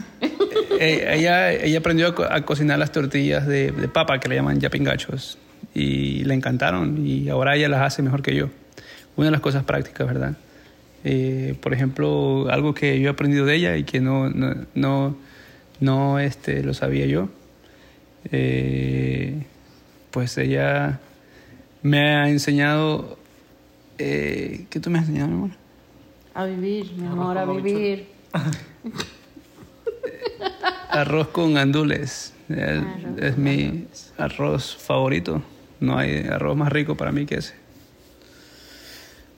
Eh, 0.81 1.17
ella, 1.17 1.53
ella 1.53 1.79
aprendió 1.79 2.15
a, 2.31 2.43
cocinar 2.43 2.79
las 2.79 2.93
tortillas 2.93 3.47
de, 3.47 3.73
de 3.73 3.89
papa, 3.89 4.21
que 4.21 4.29
le 4.29 4.37
llaman 4.37 4.61
yapingachos 4.61 5.39
y 5.75 6.25
le 6.25 6.35
encantaron 6.35 7.07
y 7.07 7.29
ahora 7.29 7.57
ella 7.57 7.69
las 7.69 7.83
hace 7.83 8.03
mejor 8.03 8.23
que 8.23 8.35
yo. 8.35 8.49
Una 9.17 9.27
de 9.27 9.31
las 9.33 9.41
cosas 9.41 9.65
prácticas, 9.65 10.07
¿verdad? 10.07 10.37
Eh, 11.05 11.57
por 11.61 11.73
ejemplo, 11.73 12.49
algo 12.51 12.75
que 12.75 13.01
yo 13.01 13.09
he 13.09 13.11
aprendido 13.11 13.47
de 13.47 13.55
ella 13.55 13.77
y 13.77 13.85
que 13.85 14.01
no, 14.01 14.31
no, 14.31 14.55
no, 14.75 15.17
no 15.81 16.19
este, 16.19 16.63
lo 16.63 16.75
sabía 16.75 17.07
yo, 17.07 17.29
eh, 18.31 19.45
pues 20.11 20.39
ella 20.39 21.01
me 21.83 22.17
ha 22.17 22.29
enseñado... 22.29 23.19
Eh, 23.99 24.67
¿Qué 24.71 24.79
tú 24.79 24.91
me 24.91 24.99
has 24.99 25.09
enseñado, 25.09 25.29
mi 25.29 25.35
amor? 25.35 25.51
A 26.35 26.45
vivir, 26.45 26.93
mi 26.97 27.07
amor, 27.07 27.37
a 27.37 27.45
vivir. 27.45 28.07
Arroz 30.91 31.29
con 31.29 31.55
gandules. 31.55 32.33
es 32.49 33.37
mi 33.37 33.87
arroz 34.17 34.77
favorito. 34.77 35.43
No 35.81 35.99
hay 35.99 36.27
arroz 36.27 36.57
más 36.57 36.73
rico 36.73 36.97
para 36.97 37.13
mí 37.13 37.27
que 37.27 37.37
ese. 37.37 37.55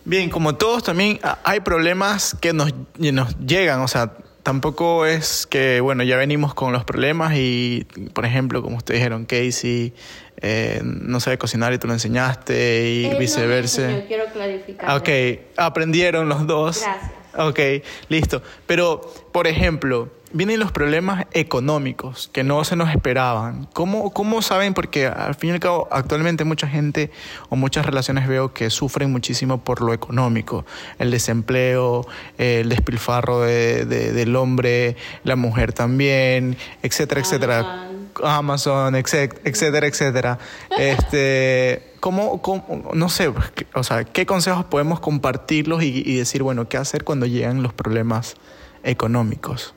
Bien, 0.04 0.30
como 0.30 0.54
todos 0.54 0.82
también 0.82 1.20
hay 1.44 1.60
problemas 1.60 2.36
que 2.40 2.52
nos, 2.52 2.72
nos 2.98 3.38
llegan, 3.38 3.80
o 3.80 3.88
sea, 3.88 4.14
tampoco 4.42 5.04
es 5.04 5.46
que, 5.46 5.80
bueno, 5.80 6.02
ya 6.02 6.16
venimos 6.16 6.54
con 6.54 6.72
los 6.72 6.84
problemas 6.84 7.34
y, 7.36 7.86
por 8.14 8.24
ejemplo, 8.24 8.62
como 8.62 8.78
ustedes 8.78 9.00
dijeron, 9.00 9.26
Casey 9.26 9.92
eh, 10.40 10.80
no 10.82 11.20
sabe 11.20 11.36
cocinar 11.38 11.72
y 11.72 11.78
tú 11.78 11.86
lo 11.86 11.92
enseñaste 11.92 12.90
y 12.90 13.14
viceversa. 13.18 13.90
yo 13.90 14.06
quiero 14.06 14.24
clarificar. 14.32 14.96
Ok, 14.96 15.08
aprendieron 15.56 16.28
los 16.28 16.46
dos. 16.46 16.80
Gracias. 16.80 17.12
Ok, 17.36 17.60
listo. 18.08 18.42
Pero, 18.66 19.00
por 19.32 19.46
ejemplo, 19.46 20.08
vienen 20.32 20.60
los 20.60 20.72
problemas 20.72 21.26
económicos 21.32 22.30
que 22.32 22.44
no 22.44 22.62
se 22.64 22.76
nos 22.76 22.90
esperaban. 22.90 23.66
¿Cómo, 23.72 24.12
¿Cómo 24.12 24.42
saben? 24.42 24.74
Porque 24.74 25.06
al 25.06 25.34
fin 25.34 25.50
y 25.50 25.52
al 25.54 25.60
cabo 25.60 25.88
actualmente 25.90 26.44
mucha 26.44 26.68
gente 26.68 27.10
o 27.48 27.56
muchas 27.56 27.84
relaciones 27.86 28.28
veo 28.28 28.52
que 28.52 28.70
sufren 28.70 29.10
muchísimo 29.10 29.62
por 29.64 29.82
lo 29.82 29.92
económico. 29.92 30.64
El 30.98 31.10
desempleo, 31.10 32.06
el 32.38 32.68
despilfarro 32.68 33.40
de, 33.40 33.84
del 33.84 34.36
hombre, 34.36 34.96
la 35.24 35.36
mujer 35.36 35.72
también, 35.72 36.56
etcétera, 36.82 37.20
etcétera. 37.20 37.88
Amazon, 38.22 38.94
etcétera, 38.94 39.86
etcétera. 39.86 40.38
Este, 40.78 41.94
¿cómo, 42.00 42.40
¿cómo, 42.40 42.90
no 42.94 43.08
sé, 43.08 43.32
o 43.74 43.84
sea, 43.84 44.04
qué 44.04 44.24
consejos 44.24 44.64
podemos 44.64 44.98
compartirlos 45.00 45.82
y, 45.82 46.02
y 46.06 46.16
decir, 46.16 46.42
bueno, 46.42 46.68
qué 46.68 46.78
hacer 46.78 47.04
cuando 47.04 47.26
llegan 47.26 47.62
los 47.62 47.72
problemas 47.74 48.36
económicos? 48.82 49.74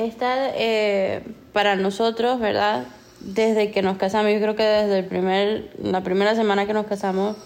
Esta, 0.00 0.48
eh, 0.54 1.20
para 1.52 1.76
nosotros, 1.76 2.40
¿verdad? 2.40 2.86
Desde 3.20 3.70
que 3.70 3.82
nos 3.82 3.98
casamos, 3.98 4.32
yo 4.32 4.40
creo 4.40 4.56
que 4.56 4.62
desde 4.62 5.00
el 5.00 5.04
primer, 5.04 5.68
la 5.76 6.02
primera 6.02 6.34
semana 6.34 6.66
que 6.66 6.72
nos 6.72 6.86
casamos, 6.86 7.36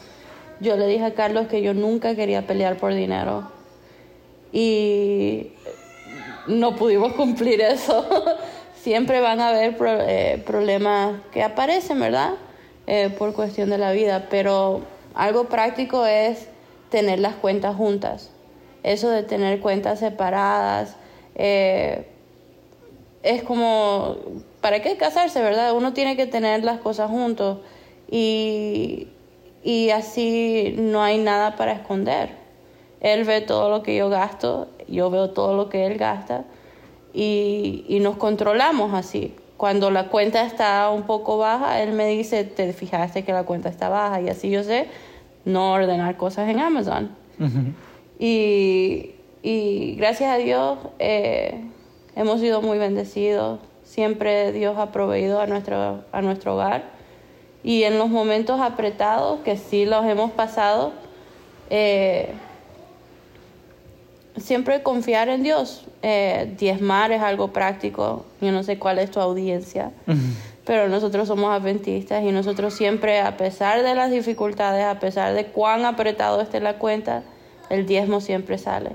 yo 0.60 0.76
le 0.76 0.86
dije 0.86 1.04
a 1.04 1.14
Carlos 1.14 1.48
que 1.48 1.62
yo 1.62 1.74
nunca 1.74 2.14
quería 2.14 2.46
pelear 2.46 2.76
por 2.76 2.94
dinero. 2.94 3.50
Y 4.52 5.50
no 6.46 6.76
pudimos 6.76 7.14
cumplir 7.14 7.60
eso. 7.60 8.06
Siempre 8.80 9.20
van 9.20 9.40
a 9.40 9.48
haber 9.48 9.76
eh, 9.80 10.40
problemas 10.46 11.22
que 11.32 11.42
aparecen, 11.42 11.98
¿verdad? 11.98 12.34
Eh, 12.86 13.12
por 13.18 13.34
cuestión 13.34 13.68
de 13.68 13.78
la 13.78 13.90
vida. 13.90 14.28
Pero 14.30 14.82
algo 15.14 15.46
práctico 15.48 16.06
es 16.06 16.46
tener 16.88 17.18
las 17.18 17.34
cuentas 17.34 17.74
juntas. 17.74 18.30
Eso 18.84 19.10
de 19.10 19.24
tener 19.24 19.58
cuentas 19.58 19.98
separadas. 19.98 20.94
Es 23.24 23.42
como, 23.42 24.16
¿para 24.60 24.82
qué 24.82 24.96
casarse, 24.96 25.42
verdad? 25.42 25.74
Uno 25.74 25.92
tiene 25.94 26.14
que 26.16 26.26
tener 26.26 26.62
las 26.62 26.78
cosas 26.78 27.10
juntos 27.10 27.58
y, 28.10 29.08
y 29.62 29.90
así 29.90 30.74
no 30.78 31.02
hay 31.02 31.18
nada 31.18 31.56
para 31.56 31.72
esconder. 31.72 32.30
Él 33.00 33.24
ve 33.24 33.40
todo 33.40 33.70
lo 33.70 33.82
que 33.82 33.96
yo 33.96 34.08
gasto, 34.10 34.68
yo 34.86 35.10
veo 35.10 35.30
todo 35.30 35.56
lo 35.56 35.68
que 35.68 35.86
él 35.86 35.96
gasta 35.96 36.44
y, 37.12 37.84
y 37.88 38.00
nos 38.00 38.16
controlamos 38.16 38.92
así. 38.92 39.34
Cuando 39.56 39.90
la 39.90 40.08
cuenta 40.08 40.44
está 40.44 40.90
un 40.90 41.04
poco 41.04 41.38
baja, 41.38 41.80
él 41.82 41.92
me 41.92 42.06
dice, 42.06 42.44
te 42.44 42.72
fijaste 42.72 43.24
que 43.24 43.32
la 43.32 43.44
cuenta 43.44 43.70
está 43.70 43.88
baja 43.88 44.20
y 44.20 44.28
así 44.28 44.50
yo 44.50 44.62
sé 44.62 44.88
no 45.44 45.72
ordenar 45.72 46.16
cosas 46.16 46.48
en 46.48 46.58
Amazon. 46.58 47.10
y, 48.18 49.12
y, 49.42 49.94
gracias 49.96 50.30
a 50.30 50.36
Dios, 50.36 50.78
eh, 50.98 51.64
Hemos 52.16 52.40
sido 52.40 52.62
muy 52.62 52.78
bendecidos. 52.78 53.60
Siempre 53.84 54.52
Dios 54.52 54.76
ha 54.78 54.92
proveído 54.92 55.40
a 55.40 55.46
nuestro, 55.46 56.04
a 56.12 56.22
nuestro 56.22 56.54
hogar. 56.54 56.84
Y 57.62 57.84
en 57.84 57.98
los 57.98 58.08
momentos 58.08 58.60
apretados, 58.60 59.40
que 59.40 59.56
sí 59.56 59.86
los 59.86 60.04
hemos 60.04 60.30
pasado, 60.32 60.92
eh, 61.70 62.34
siempre 64.36 64.82
confiar 64.82 65.28
en 65.28 65.42
Dios. 65.42 65.86
Eh, 66.02 66.54
diezmar 66.58 67.12
es 67.12 67.22
algo 67.22 67.52
práctico. 67.52 68.26
Yo 68.40 68.52
no 68.52 68.62
sé 68.62 68.78
cuál 68.78 68.98
es 68.98 69.10
tu 69.10 69.20
audiencia, 69.20 69.90
pero 70.66 70.88
nosotros 70.88 71.28
somos 71.28 71.50
adventistas 71.50 72.22
y 72.22 72.30
nosotros 72.30 72.74
siempre, 72.74 73.20
a 73.20 73.36
pesar 73.36 73.82
de 73.82 73.94
las 73.94 74.10
dificultades, 74.10 74.84
a 74.84 75.00
pesar 75.00 75.32
de 75.34 75.46
cuán 75.46 75.86
apretado 75.86 76.40
esté 76.40 76.60
la 76.60 76.78
cuenta, 76.78 77.22
el 77.70 77.86
diezmo 77.86 78.20
siempre 78.20 78.58
sale 78.58 78.90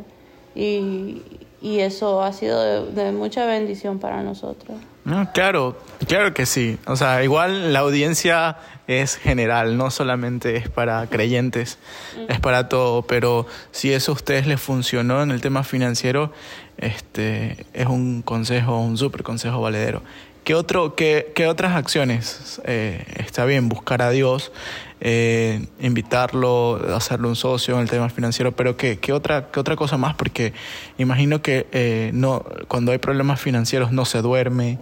y, 0.55 1.21
y 1.61 1.79
eso 1.79 2.23
ha 2.23 2.33
sido 2.33 2.61
de, 2.61 2.91
de 2.91 3.11
mucha 3.11 3.45
bendición 3.45 3.99
para 3.99 4.23
nosotros. 4.23 4.77
No, 5.05 5.31
claro, 5.33 5.77
claro 6.07 6.33
que 6.33 6.45
sí. 6.45 6.77
O 6.85 6.95
sea, 6.95 7.23
igual 7.23 7.73
la 7.73 7.79
audiencia 7.79 8.57
es 8.87 9.15
general, 9.17 9.77
no 9.77 9.91
solamente 9.91 10.55
es 10.55 10.69
para 10.69 11.07
creyentes, 11.07 11.79
es 12.27 12.39
para 12.39 12.69
todo. 12.69 13.03
Pero 13.03 13.47
si 13.71 13.93
eso 13.93 14.11
a 14.11 14.15
ustedes 14.15 14.45
les 14.45 14.61
funcionó 14.61 15.23
en 15.23 15.31
el 15.31 15.41
tema 15.41 15.63
financiero, 15.63 16.31
este 16.77 17.65
es 17.73 17.87
un 17.87 18.21
consejo, 18.21 18.79
un 18.79 18.97
súper 18.97 19.23
consejo 19.23 19.61
valedero. 19.61 20.01
¿Qué, 20.43 20.55
otro, 20.55 20.95
qué, 20.95 21.31
qué 21.35 21.47
otras 21.47 21.75
acciones? 21.75 22.61
Eh, 22.65 23.03
está 23.17 23.45
bien, 23.45 23.69
buscar 23.69 24.01
a 24.01 24.09
Dios, 24.09 24.51
eh, 25.01 25.65
invitarlo, 25.79 26.75
hacerle 26.93 27.27
un 27.27 27.35
socio 27.35 27.75
en 27.75 27.81
el 27.81 27.89
tema 27.89 28.09
financiero, 28.09 28.51
pero 28.51 28.75
¿qué, 28.75 28.97
qué, 28.99 29.13
otra, 29.13 29.49
qué 29.51 29.59
otra 29.59 29.75
cosa 29.75 29.97
más? 29.97 30.15
Porque 30.15 30.53
imagino 30.97 31.41
que 31.41 31.67
eh, 31.71 32.11
no, 32.13 32.43
cuando 32.67 32.91
hay 32.91 32.97
problemas 32.97 33.39
financieros 33.39 33.91
no 33.91 34.05
se 34.05 34.21
duerme, 34.21 34.79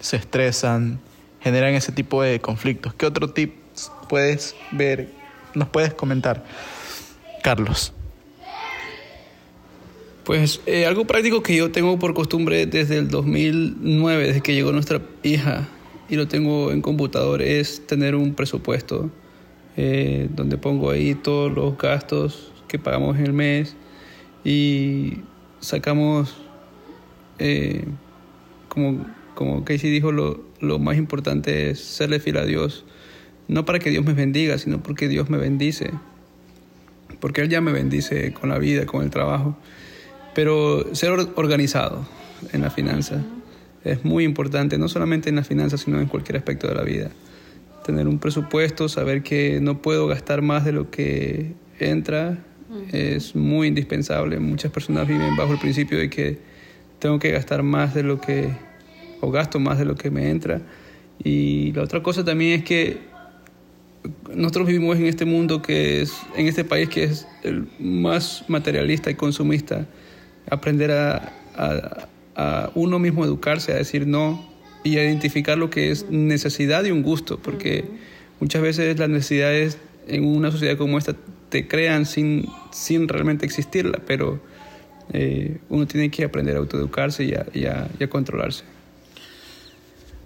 se 0.00 0.16
estresan, 0.16 1.00
generan 1.40 1.74
ese 1.74 1.92
tipo 1.92 2.22
de 2.22 2.40
conflictos. 2.40 2.92
¿Qué 2.94 3.06
otro 3.06 3.30
tip 3.30 3.54
puedes 4.08 4.54
ver, 4.70 5.08
nos 5.54 5.68
puedes 5.68 5.94
comentar, 5.94 6.44
Carlos? 7.42 7.94
Pues 10.24 10.60
eh, 10.66 10.86
algo 10.86 11.04
práctico 11.06 11.42
que 11.42 11.56
yo 11.56 11.72
tengo 11.72 11.98
por 11.98 12.14
costumbre 12.14 12.66
desde 12.66 12.98
el 12.98 13.08
2009, 13.08 14.26
desde 14.26 14.40
que 14.40 14.54
llegó 14.54 14.72
nuestra 14.72 15.00
hija, 15.22 15.66
y 16.08 16.16
lo 16.16 16.28
tengo 16.28 16.70
en 16.70 16.82
computador, 16.82 17.40
es 17.40 17.86
tener 17.86 18.14
un 18.14 18.34
presupuesto 18.34 19.10
eh, 19.76 20.28
donde 20.34 20.58
pongo 20.58 20.90
ahí 20.90 21.14
todos 21.14 21.52
los 21.52 21.76
gastos 21.78 22.52
que 22.68 22.78
pagamos 22.78 23.16
en 23.18 23.26
el 23.26 23.32
mes 23.32 23.76
y 24.44 25.18
sacamos, 25.60 26.36
eh, 27.38 27.84
como, 28.68 29.06
como 29.34 29.64
Casey 29.64 29.90
dijo, 29.90 30.12
lo, 30.12 30.40
lo 30.60 30.78
más 30.78 30.96
importante 30.96 31.70
es 31.70 31.80
serle 31.80 32.20
fiel 32.20 32.36
a 32.38 32.44
Dios, 32.44 32.84
no 33.48 33.64
para 33.64 33.78
que 33.78 33.90
Dios 33.90 34.04
me 34.04 34.14
bendiga, 34.14 34.58
sino 34.58 34.82
porque 34.82 35.08
Dios 35.08 35.30
me 35.30 35.38
bendice, 35.38 35.90
porque 37.20 37.42
Él 37.42 37.48
ya 37.48 37.60
me 37.60 37.72
bendice 37.72 38.32
con 38.32 38.50
la 38.50 38.58
vida, 38.58 38.86
con 38.86 39.02
el 39.02 39.10
trabajo. 39.10 39.56
Pero 40.34 40.94
ser 40.94 41.10
organizado 41.10 42.06
en 42.52 42.62
la 42.62 42.70
finanza 42.70 43.22
es 43.84 44.04
muy 44.04 44.24
importante, 44.24 44.78
no 44.78 44.88
solamente 44.88 45.28
en 45.28 45.36
la 45.36 45.44
finanza, 45.44 45.76
sino 45.76 46.00
en 46.00 46.06
cualquier 46.06 46.36
aspecto 46.36 46.68
de 46.68 46.74
la 46.74 46.82
vida. 46.82 47.10
Tener 47.84 48.06
un 48.06 48.18
presupuesto, 48.18 48.88
saber 48.88 49.22
que 49.22 49.60
no 49.60 49.82
puedo 49.82 50.06
gastar 50.06 50.42
más 50.42 50.64
de 50.64 50.72
lo 50.72 50.90
que 50.90 51.54
entra, 51.78 52.38
es 52.92 53.34
muy 53.34 53.68
indispensable. 53.68 54.38
Muchas 54.38 54.70
personas 54.70 55.06
viven 55.06 55.36
bajo 55.36 55.52
el 55.52 55.58
principio 55.58 55.98
de 55.98 56.08
que 56.08 56.38
tengo 56.98 57.18
que 57.18 57.30
gastar 57.30 57.62
más 57.62 57.94
de 57.94 58.02
lo 58.02 58.20
que, 58.20 58.50
o 59.20 59.30
gasto 59.30 59.58
más 59.58 59.78
de 59.78 59.84
lo 59.84 59.96
que 59.96 60.10
me 60.10 60.30
entra. 60.30 60.62
Y 61.22 61.72
la 61.72 61.82
otra 61.82 62.02
cosa 62.02 62.24
también 62.24 62.60
es 62.60 62.64
que 62.64 62.98
nosotros 64.34 64.66
vivimos 64.66 64.96
en 64.96 65.06
este 65.06 65.24
mundo 65.24 65.62
que 65.62 66.02
es, 66.02 66.14
en 66.36 66.46
este 66.46 66.64
país 66.64 66.88
que 66.88 67.04
es 67.04 67.26
el 67.42 67.68
más 67.78 68.44
materialista 68.48 69.10
y 69.10 69.14
consumista 69.14 69.86
aprender 70.50 70.90
a, 70.90 71.32
a, 71.56 72.08
a, 72.34 72.70
uno 72.74 72.98
mismo 72.98 73.24
educarse, 73.24 73.72
a 73.72 73.76
decir 73.76 74.06
no 74.06 74.51
y 74.84 74.98
a 74.98 75.04
identificar 75.04 75.58
lo 75.58 75.70
que 75.70 75.90
es 75.90 76.10
necesidad 76.10 76.84
y 76.84 76.90
un 76.90 77.02
gusto, 77.02 77.38
porque 77.38 77.84
muchas 78.40 78.62
veces 78.62 78.98
las 78.98 79.08
necesidades 79.08 79.78
en 80.08 80.24
una 80.24 80.50
sociedad 80.50 80.76
como 80.76 80.98
esta 80.98 81.14
te 81.48 81.68
crean 81.68 82.06
sin, 82.06 82.46
sin 82.72 83.08
realmente 83.08 83.44
existirla, 83.46 84.00
pero 84.06 84.40
eh, 85.12 85.58
uno 85.68 85.86
tiene 85.86 86.10
que 86.10 86.24
aprender 86.24 86.56
a 86.56 86.60
autoeducarse 86.60 87.24
y 87.24 87.34
a, 87.34 87.46
y 87.52 87.66
a, 87.66 87.88
y 87.98 88.04
a 88.04 88.08
controlarse. 88.08 88.64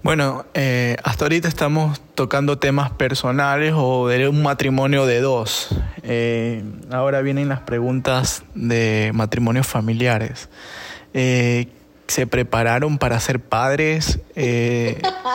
Bueno, 0.06 0.46
eh, 0.54 0.96
hasta 1.02 1.24
ahorita 1.24 1.48
estamos 1.48 2.00
tocando 2.14 2.58
temas 2.58 2.92
personales 2.92 3.72
o 3.76 4.06
de 4.06 4.28
un 4.28 4.40
matrimonio 4.40 5.04
de 5.04 5.20
dos. 5.20 5.70
Eh, 6.04 6.62
ahora 6.92 7.22
vienen 7.22 7.48
las 7.48 7.62
preguntas 7.62 8.44
de 8.54 9.10
matrimonios 9.14 9.66
familiares. 9.66 10.48
Eh, 11.12 11.66
¿Se 12.06 12.26
prepararon 12.26 12.98
para 12.98 13.18
ser 13.20 13.40
padres? 13.40 14.20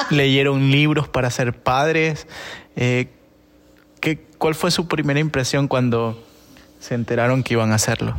¿Leyeron 0.10 0.72
libros 0.72 1.08
para 1.08 1.30
ser 1.30 1.54
padres? 1.54 2.28
¿qué, 2.76 4.26
¿Cuál 4.38 4.56
fue 4.56 4.72
su 4.72 4.88
primera 4.88 5.20
impresión 5.20 5.68
cuando 5.68 6.22
se 6.80 6.96
enteraron 6.96 7.44
que 7.44 7.54
iban 7.54 7.72
a 7.72 7.76
hacerlo? 7.76 8.16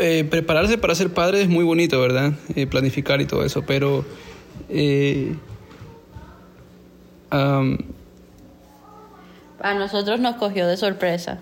Eh, 0.00 0.24
prepararse 0.30 0.78
para 0.78 0.94
ser 0.94 1.12
padre 1.12 1.42
es 1.42 1.48
muy 1.48 1.64
bonito, 1.64 2.00
¿verdad? 2.00 2.32
Eh, 2.54 2.68
planificar 2.68 3.20
y 3.20 3.26
todo 3.26 3.44
eso, 3.44 3.62
pero 3.66 4.04
eh, 4.68 5.34
um, 7.32 7.76
a 9.60 9.74
nosotros 9.74 10.20
nos 10.20 10.36
cogió 10.36 10.68
de 10.68 10.76
sorpresa. 10.76 11.40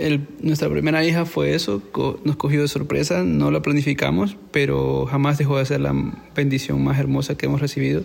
El, 0.00 0.26
nuestra 0.40 0.68
primera 0.68 1.04
hija 1.04 1.26
fue 1.26 1.54
eso, 1.54 1.82
co 1.92 2.18
nos 2.24 2.36
cogió 2.36 2.62
de 2.62 2.68
sorpresa, 2.68 3.22
no 3.22 3.50
la 3.50 3.60
planificamos, 3.60 4.36
pero 4.50 5.06
jamás 5.06 5.38
dejó 5.38 5.58
de 5.58 5.66
ser 5.66 5.80
la 5.80 5.94
bendición 6.34 6.82
más 6.82 6.98
hermosa 6.98 7.36
que 7.36 7.46
hemos 7.46 7.60
recibido. 7.60 8.02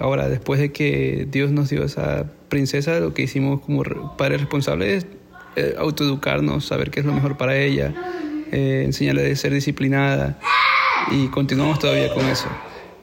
ahora, 0.00 0.28
después 0.28 0.58
de 0.58 0.72
que 0.72 1.26
Dios 1.30 1.52
nos 1.52 1.70
dio 1.70 1.84
esa 1.84 2.32
princesa, 2.48 2.98
lo 3.00 3.14
que 3.14 3.22
hicimos 3.22 3.60
como 3.60 4.16
padres 4.16 4.40
responsables 4.40 5.06
es 5.56 5.76
autoeducarnos, 5.76 6.64
saber 6.64 6.90
qué 6.90 7.00
es 7.00 7.06
lo 7.06 7.12
mejor 7.12 7.36
para 7.36 7.56
ella, 7.56 7.94
eh, 8.50 8.82
enseñarle 8.84 9.30
a 9.30 9.36
ser 9.36 9.52
disciplinada 9.52 10.38
y 11.10 11.28
continuamos 11.28 11.78
todavía 11.78 12.12
con 12.12 12.26
eso. 12.26 12.48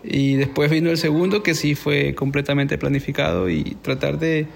Y 0.04 0.36
después 0.36 0.72
vino 0.72 0.90
el 0.90 0.98
segundo 0.98 1.44
que 1.44 1.56
sí 1.56 1.76
fue 1.76 2.16
completamente 2.16 2.78
planificado 2.78 3.50
y 3.50 3.76
tratar 3.82 4.20
de, 4.20 4.48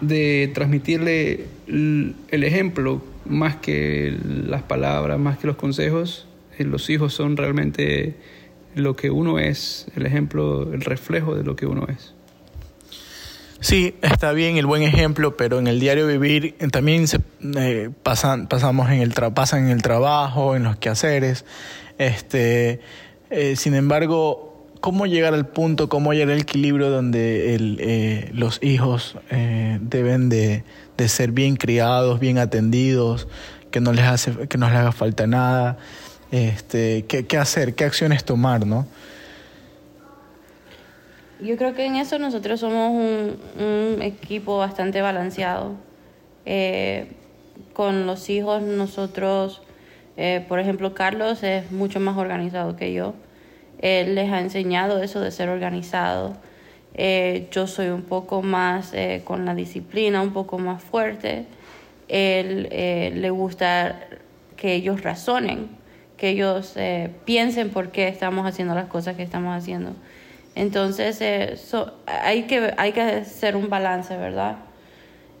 de 0.00 0.50
transmitirle 0.54 1.46
el 1.66 2.44
ejemplo 2.44 3.02
más 3.26 3.56
que 3.56 4.16
las 4.24 4.62
palabras, 4.62 5.18
más 5.18 5.38
que 5.38 5.46
los 5.46 5.56
consejos. 5.56 6.26
Eh, 6.58 6.64
los 6.64 6.88
hijos 6.90 7.14
son 7.14 7.36
realmente 7.36 8.16
lo 8.74 8.96
que 8.96 9.10
uno 9.10 9.38
es, 9.38 9.86
el 9.96 10.06
ejemplo, 10.06 10.72
el 10.72 10.80
reflejo 10.80 11.34
de 11.34 11.44
lo 11.44 11.56
que 11.56 11.66
uno 11.66 11.86
es. 11.88 12.14
Sí, 13.60 13.96
está 14.02 14.32
bien 14.32 14.56
el 14.56 14.66
buen 14.66 14.82
ejemplo, 14.82 15.36
pero 15.36 15.58
en 15.58 15.66
el 15.66 15.80
diario 15.80 16.06
vivir 16.06 16.54
también 16.70 17.08
se 17.08 17.18
eh, 17.56 17.90
pasan, 18.04 18.46
pasamos 18.46 18.88
en 18.90 19.00
el 19.00 19.14
tra 19.14 19.34
pasan 19.34 19.64
en 19.64 19.70
el 19.70 19.82
trabajo, 19.82 20.54
en 20.54 20.62
los 20.62 20.76
quehaceres. 20.76 21.44
Este, 21.98 22.80
eh, 23.30 23.56
sin 23.56 23.74
embargo, 23.74 24.47
¿cómo 24.80 25.06
llegar 25.06 25.34
al 25.34 25.46
punto, 25.46 25.88
cómo 25.88 26.12
llegar 26.12 26.34
al 26.34 26.40
equilibrio 26.40 26.90
donde 26.90 27.54
el, 27.54 27.78
eh, 27.80 28.30
los 28.32 28.62
hijos 28.62 29.16
eh, 29.30 29.78
deben 29.80 30.28
de, 30.28 30.64
ser 31.06 31.32
bien 31.32 31.56
criados, 31.56 32.20
bien 32.20 32.38
atendidos, 32.38 33.28
que 33.70 33.80
no 33.80 33.92
les 33.92 34.04
hace, 34.04 34.48
que 34.48 34.58
no 34.58 34.68
les 34.68 34.76
haga 34.76 34.92
falta 34.92 35.26
nada? 35.26 35.78
Este, 36.30 37.04
¿qué, 37.06 37.26
¿Qué 37.26 37.38
hacer? 37.38 37.74
¿Qué 37.74 37.84
acciones 37.84 38.24
tomar, 38.24 38.66
no? 38.66 38.86
Yo 41.40 41.56
creo 41.56 41.74
que 41.74 41.86
en 41.86 41.96
eso 41.96 42.18
nosotros 42.18 42.60
somos 42.60 42.90
un, 42.90 43.36
un 43.64 44.02
equipo 44.02 44.58
bastante 44.58 45.00
balanceado. 45.00 45.76
Eh, 46.44 47.12
con 47.74 48.06
los 48.06 48.28
hijos 48.30 48.62
nosotros, 48.62 49.62
eh, 50.16 50.44
por 50.48 50.58
ejemplo, 50.58 50.94
Carlos 50.94 51.42
es 51.42 51.70
mucho 51.70 52.00
más 52.00 52.16
organizado 52.16 52.74
que 52.74 52.92
yo. 52.92 53.14
Él 53.80 54.14
les 54.14 54.30
ha 54.32 54.40
enseñado 54.40 55.02
eso 55.02 55.20
de 55.20 55.30
ser 55.30 55.48
organizado. 55.48 56.36
Eh, 56.94 57.48
yo 57.50 57.66
soy 57.66 57.88
un 57.88 58.02
poco 58.02 58.42
más 58.42 58.92
eh, 58.92 59.22
con 59.24 59.44
la 59.44 59.54
disciplina, 59.54 60.20
un 60.22 60.32
poco 60.32 60.58
más 60.58 60.82
fuerte. 60.82 61.46
Él 62.08 62.68
le 62.70 63.30
gusta 63.30 64.00
que 64.56 64.74
ellos 64.74 65.02
razonen, 65.02 65.68
que 66.16 66.30
ellos 66.30 66.74
piensen 67.26 67.68
por 67.68 67.90
qué 67.90 68.08
estamos 68.08 68.46
haciendo 68.46 68.74
las 68.74 68.86
cosas 68.86 69.14
que 69.14 69.22
estamos 69.22 69.54
haciendo. 69.54 69.92
Entonces, 70.58 71.20
eh, 71.20 71.56
so, 71.56 71.92
hay, 72.06 72.48
que, 72.48 72.74
hay 72.76 72.90
que 72.90 73.00
hacer 73.00 73.54
un 73.54 73.70
balance, 73.70 74.16
¿verdad? 74.16 74.56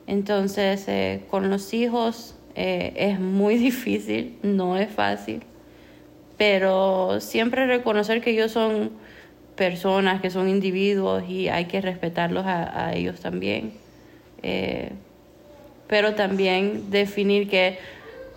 Entonces, 0.06 0.84
eh, 0.86 1.24
con 1.28 1.50
los 1.50 1.74
hijos 1.74 2.36
eh, 2.54 2.92
es 2.94 3.18
muy 3.18 3.56
difícil, 3.68 4.38
no 4.44 4.76
es 4.76 4.88
fácil, 4.88 5.42
pero 6.38 7.20
siempre 7.20 7.66
reconocer 7.66 8.22
que 8.22 8.30
ellos 8.30 8.52
son 8.52 8.92
personas, 9.56 10.20
que 10.22 10.30
son 10.30 10.48
individuos 10.48 11.24
y 11.28 11.48
hay 11.48 11.66
que 11.66 11.80
respetarlos 11.80 12.46
a, 12.46 12.94
ellos 12.94 13.20
también. 13.20 13.72
pero 15.88 16.14
también 16.14 16.90
definir 16.90 17.48
que 17.48 17.78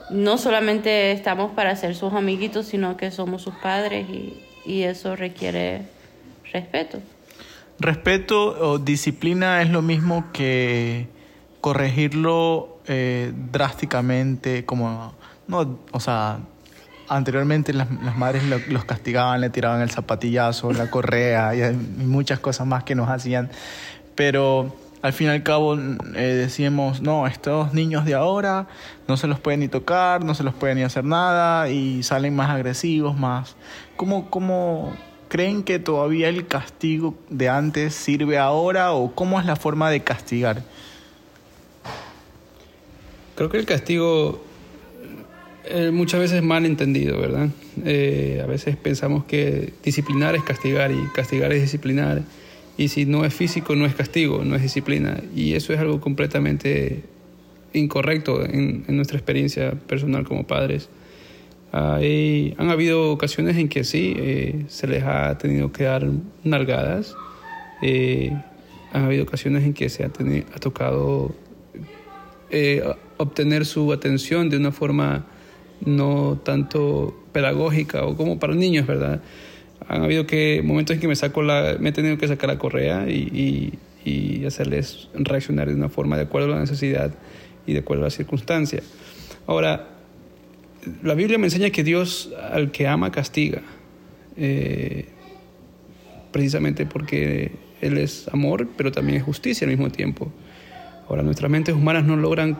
no 0.09 0.37
solamente 0.37 1.11
estamos 1.11 1.51
para 1.51 1.75
ser 1.75 1.95
sus 1.95 2.11
amiguitos, 2.13 2.65
sino 2.65 2.97
que 2.97 3.11
somos 3.11 3.43
sus 3.43 3.53
padres 3.55 4.09
y, 4.09 4.33
y 4.65 4.81
eso 4.83 5.15
requiere 5.15 5.83
respeto. 6.51 6.99
Respeto 7.79 8.71
o 8.71 8.77
disciplina 8.77 9.61
es 9.61 9.69
lo 9.69 9.81
mismo 9.81 10.25
que 10.33 11.07
corregirlo 11.61 12.79
eh, 12.87 13.31
drásticamente 13.51 14.65
como, 14.65 15.13
no, 15.47 15.79
o 15.91 15.99
sea, 15.99 16.39
anteriormente 17.15 17.73
las, 17.73 17.87
madres 18.17 18.43
lo- 18.43 18.59
los 18.69 18.85
castigaban, 18.85 19.41
le 19.41 19.49
tiraban 19.49 19.81
el 19.81 19.91
zapatillazo, 19.91 20.71
la 20.71 20.89
correa 20.89 21.53
y, 21.55 21.73
muchas 21.73 22.39
cosas 22.39 22.65
más 22.67 22.83
que 22.83 22.95
nos 22.95 23.09
hacían, 23.09 23.49
pero 24.15 24.73
al 25.01 25.13
fin 25.13 25.27
y 25.27 25.29
al 25.31 25.43
cabo 25.43 25.75
eh, 25.75 26.21
decíamos, 26.21 27.01
no, 27.01 27.27
estos 27.27 27.73
niños 27.73 28.05
de 28.05 28.13
ahora 28.13 28.67
no 29.07 29.17
se 29.17 29.27
los 29.27 29.39
puede 29.39 29.57
ni 29.57 29.67
tocar, 29.67 30.23
no 30.23 30.35
se 30.35 30.43
los 30.43 30.53
puede 30.53 30.75
ni 30.75 30.83
hacer 30.83 31.03
nada 31.03 31.69
y 31.69 32.03
salen 32.03 32.35
más 32.35 32.49
agresivos, 32.49 33.17
más... 33.17 33.55
¿Cómo, 33.97 34.29
cómo 34.29 34.93
creen 35.27 35.63
que 35.63 35.79
todavía 35.79 36.29
el 36.29 36.47
castigo 36.47 37.15
de 37.29 37.49
antes 37.49 37.93
sirve 37.93 38.37
ahora 38.37 38.93
o 38.93 39.11
cómo 39.13 39.39
es 39.39 39.45
la 39.45 39.55
forma 39.55 39.89
de 39.89 40.01
castigar? 40.03 40.63
Creo 43.35 43.49
que 43.49 43.57
el 43.57 43.65
castigo 43.65 44.43
eh, 45.65 45.91
muchas 45.91 46.19
veces 46.19 46.37
es 46.37 46.43
mal 46.43 46.65
entendido, 46.65 47.19
¿verdad? 47.19 47.49
Eh, 47.85 48.41
a 48.43 48.47
veces 48.47 48.75
pensamos 48.77 49.25
que 49.25 49.73
disciplinar 49.83 50.35
es 50.35 50.43
castigar 50.43 50.91
y 50.91 50.97
castigar 51.13 51.51
es 51.53 51.61
disciplinar. 51.61 52.23
Y 52.77 52.87
si 52.87 53.05
no 53.05 53.25
es 53.25 53.33
físico, 53.33 53.75
no 53.75 53.85
es 53.85 53.93
castigo, 53.93 54.43
no 54.43 54.55
es 54.55 54.63
disciplina. 54.63 55.21
Y 55.35 55.53
eso 55.53 55.73
es 55.73 55.79
algo 55.79 56.01
completamente 56.01 57.03
incorrecto 57.73 58.43
en, 58.43 58.85
nuestra 58.87 59.17
experiencia 59.17 59.71
personal 59.71 60.25
como 60.25 60.47
padres. 60.47 60.89
Hay- 61.71 62.55
han 62.57 62.69
habido 62.69 63.11
ocasiones 63.11 63.57
en 63.57 63.69
que 63.69 63.83
sí, 63.83 64.13
eh, 64.17 64.65
se 64.67 64.87
les 64.87 65.03
ha 65.03 65.37
tenido 65.37 65.71
que 65.71 65.83
dar 65.83 66.07
nalgadas. 66.43 67.15
Han 67.81 69.05
habido 69.05 69.23
ocasiones 69.23 69.63
en 69.63 69.73
que 69.73 69.89
se 69.89 70.03
ha, 70.03 70.07
ha 70.07 70.59
tocado 70.59 71.35
obtener 73.17 73.65
su 73.65 73.93
atención 73.93 74.49
de 74.49 74.57
una 74.57 74.71
forma 74.71 75.25
no 75.85 76.39
tanto 76.43 77.17
pedagógica 77.31 78.05
o 78.05 78.15
como 78.15 78.39
para 78.39 78.55
niños, 78.55 78.87
¿verdad? 78.87 79.21
Han 79.87 80.03
habido 80.03 80.27
que 80.27 80.61
momentos 80.63 80.95
en 80.95 81.01
que 81.01 81.07
me 81.07 81.89
he 81.89 81.91
tenido 81.91 82.17
que 82.17 82.27
sacar 82.27 82.49
la 82.49 82.57
correa 82.57 83.07
y 83.09 83.77
hacerles 84.45 85.09
reaccionar 85.13 85.67
de 85.67 85.75
una 85.75 85.89
forma 85.89 86.17
de 86.17 86.23
acuerdo 86.23 86.47
a 86.51 86.55
la 86.55 86.61
necesidad 86.61 87.13
y 87.65 87.73
de 87.73 87.79
acuerdo 87.79 88.03
a 88.03 88.07
la 88.07 88.11
circunstancia. 88.11 88.81
Ahora, 89.47 89.87
la 91.03 91.13
Biblia 91.13 91.37
me 91.37 91.47
enseña 91.47 91.69
que 91.69 91.83
Dios 91.83 92.31
al 92.51 92.71
que 92.71 92.87
ama 92.87 93.11
castiga, 93.11 93.61
eh, 94.37 95.05
precisamente 96.31 96.85
porque 96.85 97.51
Él 97.81 97.97
es 97.97 98.27
amor, 98.29 98.67
pero 98.77 98.91
también 98.91 99.17
es 99.17 99.23
justicia 99.23 99.65
al 99.65 99.71
mismo 99.71 99.91
tiempo. 99.91 100.31
Ahora, 101.07 101.23
nuestras 101.23 101.51
mentes 101.51 101.75
humanas 101.75 102.05
no 102.05 102.15
logran 102.15 102.57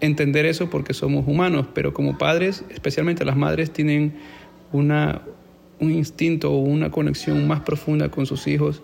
entender 0.00 0.46
eso 0.46 0.70
porque 0.70 0.94
somos 0.94 1.26
humanos, 1.26 1.66
pero 1.74 1.92
como 1.92 2.18
padres, 2.18 2.64
especialmente 2.70 3.24
las 3.24 3.36
madres, 3.36 3.72
tienen 3.72 4.14
una, 4.72 5.22
un 5.80 5.92
instinto 5.92 6.52
o 6.52 6.58
una 6.58 6.90
conexión 6.90 7.46
más 7.46 7.60
profunda 7.60 8.10
con 8.10 8.26
sus 8.26 8.46
hijos 8.46 8.82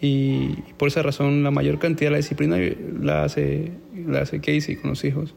y 0.00 0.56
por 0.76 0.88
esa 0.88 1.02
razón 1.02 1.42
la 1.42 1.50
mayor 1.50 1.78
cantidad 1.78 2.08
de 2.08 2.12
la 2.12 2.16
disciplina 2.18 2.58
la 3.00 3.24
hace, 3.24 3.72
la 4.06 4.20
hace 4.20 4.40
Casey 4.40 4.76
con 4.76 4.90
los 4.90 5.04
hijos. 5.04 5.34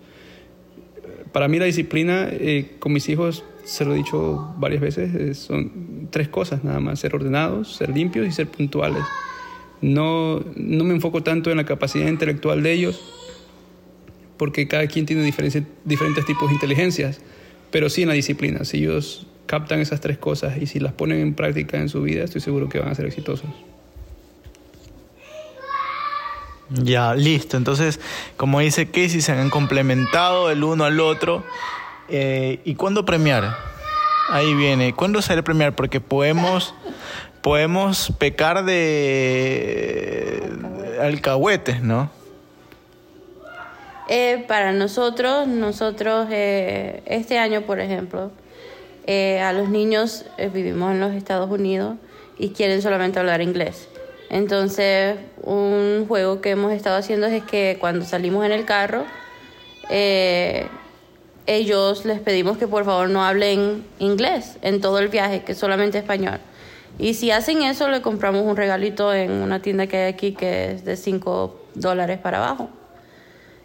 Para 1.32 1.48
mí 1.48 1.60
la 1.60 1.66
disciplina 1.66 2.28
eh, 2.32 2.76
con 2.80 2.94
mis 2.94 3.08
hijos, 3.10 3.44
se 3.64 3.86
lo 3.86 3.94
he 3.94 3.98
dicho 3.98 4.54
varias 4.58 4.82
veces, 4.82 5.14
eh, 5.14 5.34
son 5.34 6.08
tres 6.10 6.28
cosas 6.28 6.64
nada 6.64 6.80
más, 6.80 7.00
ser 7.00 7.16
ordenados, 7.16 7.76
ser 7.76 7.90
limpios 7.90 8.28
y 8.28 8.32
ser 8.32 8.48
puntuales. 8.48 9.04
No, 9.82 10.44
no 10.56 10.84
me 10.84 10.94
enfoco 10.94 11.22
tanto 11.22 11.52
en 11.52 11.58
la 11.58 11.66
capacidad 11.66 12.08
intelectual 12.08 12.64
de 12.64 12.74
ellos, 12.74 13.17
porque 14.38 14.68
cada 14.68 14.88
quien 14.88 15.06
tiene 15.06 15.24
diferentes, 15.24 15.64
diferentes 15.84 16.26
tipos 16.26 16.50
de 16.50 16.56
inteligencias, 16.56 17.20
pero 17.72 17.90
sí 17.90 18.04
en 18.04 18.10
la 18.10 18.14
disciplina. 18.14 18.64
Si 18.66 18.78
ellos 18.78 19.28
captan 19.46 19.80
esas 19.80 20.02
tres 20.02 20.18
cosas 20.18 20.58
y 20.62 20.68
si 20.68 20.80
las 20.80 20.94
ponen 20.94 21.20
en 21.20 21.34
práctica 21.34 21.78
en 21.78 21.90
su 21.90 22.02
vida, 22.02 22.24
estoy 22.24 22.42
seguro 22.42 22.70
que 22.70 22.80
van 22.80 22.90
a 22.90 22.96
ser 22.96 23.06
exitosos. 23.06 23.50
Ya, 26.70 27.16
listo. 27.16 27.56
Entonces, 27.58 28.00
como 28.36 28.60
dice 28.60 28.88
Casey, 28.88 29.22
se 29.22 29.32
han 29.32 29.50
complementado 29.50 30.50
el 30.50 30.64
uno 30.64 30.84
al 30.84 31.00
otro. 31.00 31.44
Eh, 32.10 32.60
¿Y 32.66 32.76
cuándo 32.76 33.06
premiar? 33.06 33.58
Ahí 34.30 34.54
viene. 34.54 34.94
¿Cuándo 34.94 35.22
será 35.22 35.42
premiar? 35.44 35.76
Porque 35.76 36.02
podemos, 36.02 36.76
podemos 37.42 38.12
pecar 38.20 38.66
de 38.66 40.44
alcahuetes, 41.02 41.82
¿no? 41.82 42.12
Eh, 44.10 44.46
para 44.48 44.72
nosotros, 44.72 45.48
nosotros 45.48 46.28
eh, 46.32 47.02
este 47.06 47.38
año, 47.38 47.64
por 47.64 47.80
ejemplo, 47.80 48.32
eh, 49.10 49.40
a 49.40 49.54
los 49.54 49.70
niños 49.70 50.26
eh, 50.38 50.50
vivimos 50.54 50.92
en 50.92 51.00
los 51.00 51.14
Estados 51.14 51.50
Unidos 51.50 51.96
y 52.38 52.50
quieren 52.50 52.82
solamente 52.82 53.20
hablar 53.20 53.42
inglés. 53.42 53.88
Entonces, 54.30 55.16
un 55.42 56.06
juego 56.10 56.42
que 56.42 56.50
hemos 56.52 56.74
estado 56.74 56.98
haciendo 56.98 57.28
es 57.28 57.42
que 57.44 57.78
cuando 57.80 58.04
salimos 58.04 58.46
en 58.46 58.52
el 58.52 58.66
carro, 58.66 59.06
eh, 59.90 60.68
ellos 61.46 62.04
les 62.04 62.20
pedimos 62.20 62.58
que 62.58 62.68
por 62.68 62.84
favor 62.84 63.10
no 63.10 63.24
hablen 63.24 63.86
inglés 64.00 64.58
en 64.62 64.82
todo 64.82 65.00
el 65.00 65.08
viaje, 65.08 65.44
que 65.44 65.56
solamente 65.56 65.98
español. 65.98 66.40
Y 67.00 67.14
si 67.14 67.32
hacen 67.32 67.62
eso, 67.62 67.88
le 67.88 68.02
compramos 68.02 68.44
un 68.44 68.58
regalito 68.58 69.14
en 69.14 69.32
una 69.32 69.62
tienda 69.62 69.88
que 69.88 69.98
hay 69.98 70.14
aquí 70.14 70.34
que 70.34 70.74
es 70.74 70.84
de 70.84 70.98
5 70.98 71.68
dólares 71.76 72.20
para 72.20 72.40
abajo. 72.40 72.70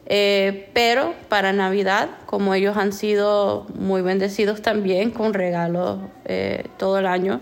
Eh, 0.07 0.69
pero 0.75 1.15
para 1.29 1.53
Navidad, 1.53 2.09
como 2.27 2.55
ellos 2.55 2.77
han 2.77 2.93
sido 2.93 3.67
muy 3.75 4.03
bendecidos 4.03 4.61
también 4.61 5.11
con 5.11 5.33
regalos 5.33 6.01
eh, 6.25 6.65
todo 6.77 6.99
el 6.99 7.07
año, 7.07 7.41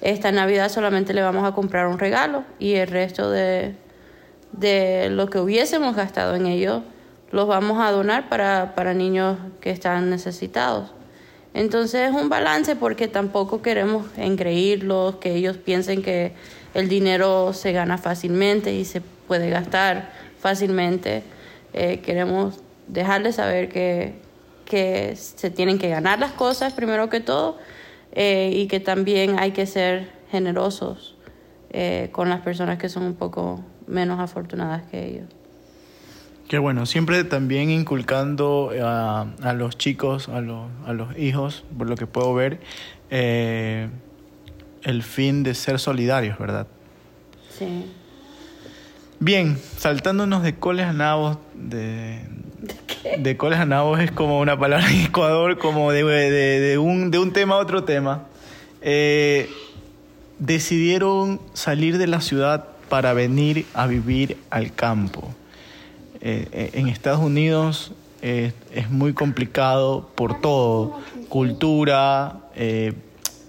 esta 0.00 0.32
Navidad 0.32 0.68
solamente 0.68 1.14
le 1.14 1.22
vamos 1.22 1.44
a 1.44 1.52
comprar 1.52 1.86
un 1.86 1.98
regalo 1.98 2.44
y 2.58 2.74
el 2.74 2.88
resto 2.88 3.30
de, 3.30 3.74
de 4.52 5.08
lo 5.10 5.30
que 5.30 5.38
hubiésemos 5.38 5.96
gastado 5.96 6.34
en 6.34 6.46
ellos 6.46 6.82
los 7.30 7.48
vamos 7.48 7.80
a 7.80 7.90
donar 7.90 8.28
para, 8.28 8.74
para 8.74 8.94
niños 8.94 9.38
que 9.60 9.70
están 9.70 10.10
necesitados. 10.10 10.92
Entonces 11.54 12.10
es 12.10 12.14
un 12.14 12.28
balance 12.28 12.76
porque 12.76 13.08
tampoco 13.08 13.62
queremos 13.62 14.06
engreírlos, 14.16 15.16
que 15.16 15.34
ellos 15.34 15.56
piensen 15.56 16.02
que 16.02 16.32
el 16.74 16.88
dinero 16.88 17.52
se 17.52 17.72
gana 17.72 17.96
fácilmente 17.96 18.72
y 18.72 18.84
se 18.84 19.00
puede 19.00 19.50
gastar 19.50 20.10
fácilmente. 20.38 21.22
Eh, 21.74 22.00
queremos 22.00 22.60
dejarles 22.86 23.34
saber 23.36 23.68
que, 23.68 24.14
que 24.64 25.16
se 25.16 25.50
tienen 25.50 25.78
que 25.78 25.88
ganar 25.88 26.18
las 26.18 26.32
cosas 26.32 26.72
primero 26.72 27.08
que 27.08 27.20
todo 27.20 27.58
eh, 28.12 28.50
y 28.54 28.68
que 28.68 28.80
también 28.80 29.38
hay 29.38 29.50
que 29.50 29.66
ser 29.66 30.08
generosos 30.30 31.16
eh, 31.70 32.08
con 32.12 32.28
las 32.28 32.40
personas 32.40 32.78
que 32.78 32.88
son 32.88 33.02
un 33.02 33.14
poco 33.14 33.64
menos 33.86 34.20
afortunadas 34.20 34.82
que 34.90 35.04
ellos. 35.04 35.26
Qué 36.48 36.58
bueno, 36.58 36.86
siempre 36.86 37.24
también 37.24 37.70
inculcando 37.70 38.70
a, 38.82 39.26
a 39.42 39.52
los 39.54 39.76
chicos, 39.78 40.28
a 40.28 40.40
los, 40.40 40.70
a 40.86 40.92
los 40.92 41.18
hijos, 41.18 41.64
por 41.76 41.88
lo 41.88 41.96
que 41.96 42.06
puedo 42.06 42.34
ver, 42.34 42.60
eh, 43.10 43.88
el 44.82 45.02
fin 45.02 45.42
de 45.42 45.54
ser 45.54 45.78
solidarios, 45.78 46.38
¿verdad? 46.38 46.66
Sí. 47.50 47.90
Bien, 49.20 49.58
saltándonos 49.78 50.42
de 50.42 50.54
coles 50.54 50.86
a 50.86 50.92
nabos, 50.92 51.38
de, 51.54 52.20
de 53.18 53.36
coles 53.36 53.58
a 53.58 53.64
nabos 53.64 54.00
es 54.00 54.10
como 54.10 54.40
una 54.40 54.58
palabra 54.58 54.90
en 54.90 55.02
Ecuador, 55.06 55.58
como 55.58 55.92
de, 55.92 56.04
de- 56.04 56.60
de 56.60 56.78
un, 56.78 57.10
de 57.10 57.18
un 57.18 57.32
tema 57.32 57.54
a 57.56 57.58
otro 57.58 57.84
tema. 57.84 58.24
Eh, 58.82 59.48
decidieron 60.38 61.40
salir 61.52 61.98
de 61.98 62.06
la 62.06 62.20
ciudad 62.20 62.66
para 62.88 63.12
venir 63.12 63.66
a 63.74 63.86
vivir 63.86 64.36
al 64.50 64.72
campo. 64.74 65.28
Eh, 66.20 66.48
eh, 66.52 66.70
en 66.74 66.88
Estados 66.88 67.20
Unidos 67.20 67.92
eh, 68.22 68.52
es 68.72 68.90
muy 68.90 69.12
complicado 69.12 70.10
por 70.14 70.40
todo, 70.40 70.98
cultura, 71.28 72.40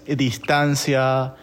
distancia, 0.06 1.34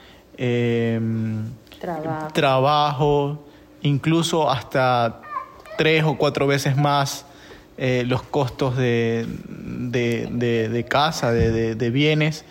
Trabajo. 1.80 2.28
trabajo, 2.34 3.46
incluso 3.82 4.50
hasta 4.50 5.22
tres 5.78 6.04
o 6.04 6.18
cuatro 6.18 6.48
veces 6.48 6.76
más 6.78 7.26
eh, 7.78 8.04
los 8.08 8.22
costos 8.24 8.78
de, 8.78 9.26
de, 9.50 10.28
de- 10.32 10.70
de 10.70 10.84
casa, 10.86 11.32
de, 11.32 11.52
de- 11.52 11.76
de 11.76 11.90
bienes. 11.90 12.46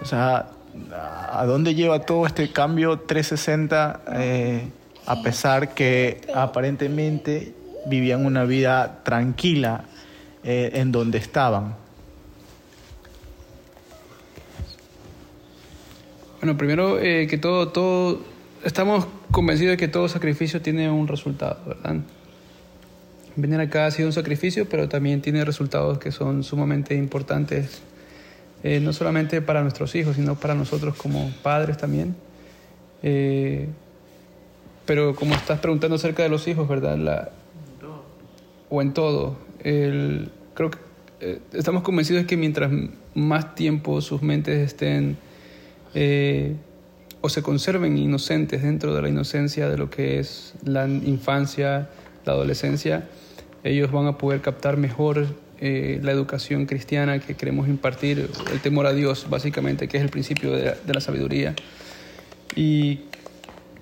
O 0.00 0.04
sea, 0.04 0.50
¿a 1.32 1.44
dónde 1.46 1.74
lleva 1.74 2.00
todo 2.00 2.26
este 2.26 2.52
cambio 2.52 3.00
360 3.00 4.00
eh, 4.14 4.68
a 5.06 5.22
pesar 5.22 5.74
que 5.74 6.20
aparentemente 6.34 7.52
vivían 7.86 8.24
una 8.26 8.44
vida 8.44 9.00
tranquila 9.02 9.84
eh, 10.44 10.70
en 10.74 10.92
donde 10.92 11.18
estaban? 11.18 11.74
Bueno, 16.40 16.56
primero 16.56 17.00
eh, 17.00 17.26
que 17.28 17.36
todo, 17.38 17.68
todo, 17.68 18.20
estamos 18.64 19.06
convencidos 19.32 19.72
de 19.72 19.76
que 19.76 19.88
todo 19.88 20.08
sacrificio 20.08 20.62
tiene 20.62 20.88
un 20.90 21.08
resultado, 21.08 21.58
¿verdad? 21.66 21.96
Venir 23.40 23.60
acá 23.60 23.86
ha 23.86 23.90
sido 23.90 24.08
un 24.08 24.12
sacrificio, 24.12 24.68
pero 24.68 24.88
también 24.88 25.22
tiene 25.22 25.44
resultados 25.44 25.98
que 25.98 26.12
son 26.12 26.44
sumamente 26.44 26.94
importantes, 26.94 27.80
eh, 28.62 28.80
no 28.80 28.92
solamente 28.92 29.40
para 29.40 29.62
nuestros 29.62 29.94
hijos, 29.94 30.16
sino 30.16 30.34
para 30.34 30.54
nosotros 30.54 30.96
como 30.96 31.30
padres 31.42 31.76
también. 31.76 32.16
Eh, 33.02 33.68
pero 34.84 35.14
como 35.14 35.34
estás 35.34 35.60
preguntando 35.60 35.96
acerca 35.96 36.22
de 36.22 36.28
los 36.28 36.48
hijos, 36.48 36.68
¿verdad? 36.68 36.96
La, 36.96 37.30
o 38.70 38.82
en 38.82 38.92
todo. 38.92 39.36
Creo 39.62 40.70
que 40.70 40.78
eh, 41.20 41.40
estamos 41.52 41.82
convencidos 41.82 42.22
de 42.22 42.26
que 42.28 42.36
mientras 42.36 42.70
más 43.14 43.56
tiempo 43.56 44.00
sus 44.00 44.22
mentes 44.22 44.58
estén 44.58 45.16
eh, 45.94 46.54
o 47.20 47.28
se 47.28 47.42
conserven 47.42 47.98
inocentes 47.98 48.62
dentro 48.62 48.94
de 48.94 49.02
la 49.02 49.08
inocencia 49.08 49.68
de 49.68 49.76
lo 49.76 49.90
que 49.90 50.20
es 50.20 50.54
la 50.62 50.86
infancia, 50.86 51.90
la 52.24 52.34
adolescencia, 52.34 53.08
ellos 53.68 53.90
van 53.90 54.06
a 54.06 54.18
poder 54.18 54.40
captar 54.40 54.76
mejor 54.76 55.26
eh, 55.60 55.98
la 56.02 56.12
educación 56.12 56.66
cristiana 56.66 57.18
que 57.18 57.34
queremos 57.34 57.68
impartir, 57.68 58.30
el 58.52 58.60
temor 58.60 58.86
a 58.86 58.92
Dios, 58.92 59.26
básicamente, 59.28 59.88
que 59.88 59.96
es 59.96 60.02
el 60.04 60.08
principio 60.08 60.52
de 60.52 60.76
la, 60.86 61.00
sabiduría. 61.00 61.54
Y 62.54 63.00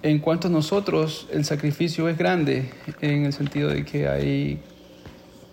en 0.03 0.19
cuanto 0.19 0.49
a 0.49 0.51
nosotros, 0.51 1.29
el 1.33 1.45
sacrificio 1.45 2.09
es 2.09 2.17
grande 2.17 2.71
en 3.03 3.27
el 3.27 3.33
sentido 3.33 3.69
de 3.69 3.85
que 3.85 4.09
hay 4.09 4.59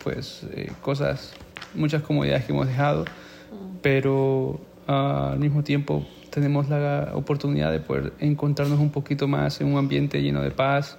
pues 0.04 0.44
eh, 0.54 0.72
cosas, 0.82 1.34
muchas 1.74 2.02
comodidades 2.04 2.46
que 2.46 2.54
hemos 2.54 2.68
dejado, 2.68 3.06
pero 3.82 4.62
ah, 4.88 5.32
al 5.34 5.40
mismo 5.40 5.64
tiempo 5.64 6.06
tenemos 6.30 6.70
la 6.70 7.12
oportunidad 7.14 7.72
de 7.72 7.80
poder 7.80 8.14
encontrarnos 8.20 8.80
un 8.80 8.92
poquito 8.92 9.28
más 9.28 9.62
en 9.62 9.68
un 9.68 9.78
ambiente 9.78 10.22
lleno 10.22 10.42
de 10.42 10.52
paz, 10.52 10.98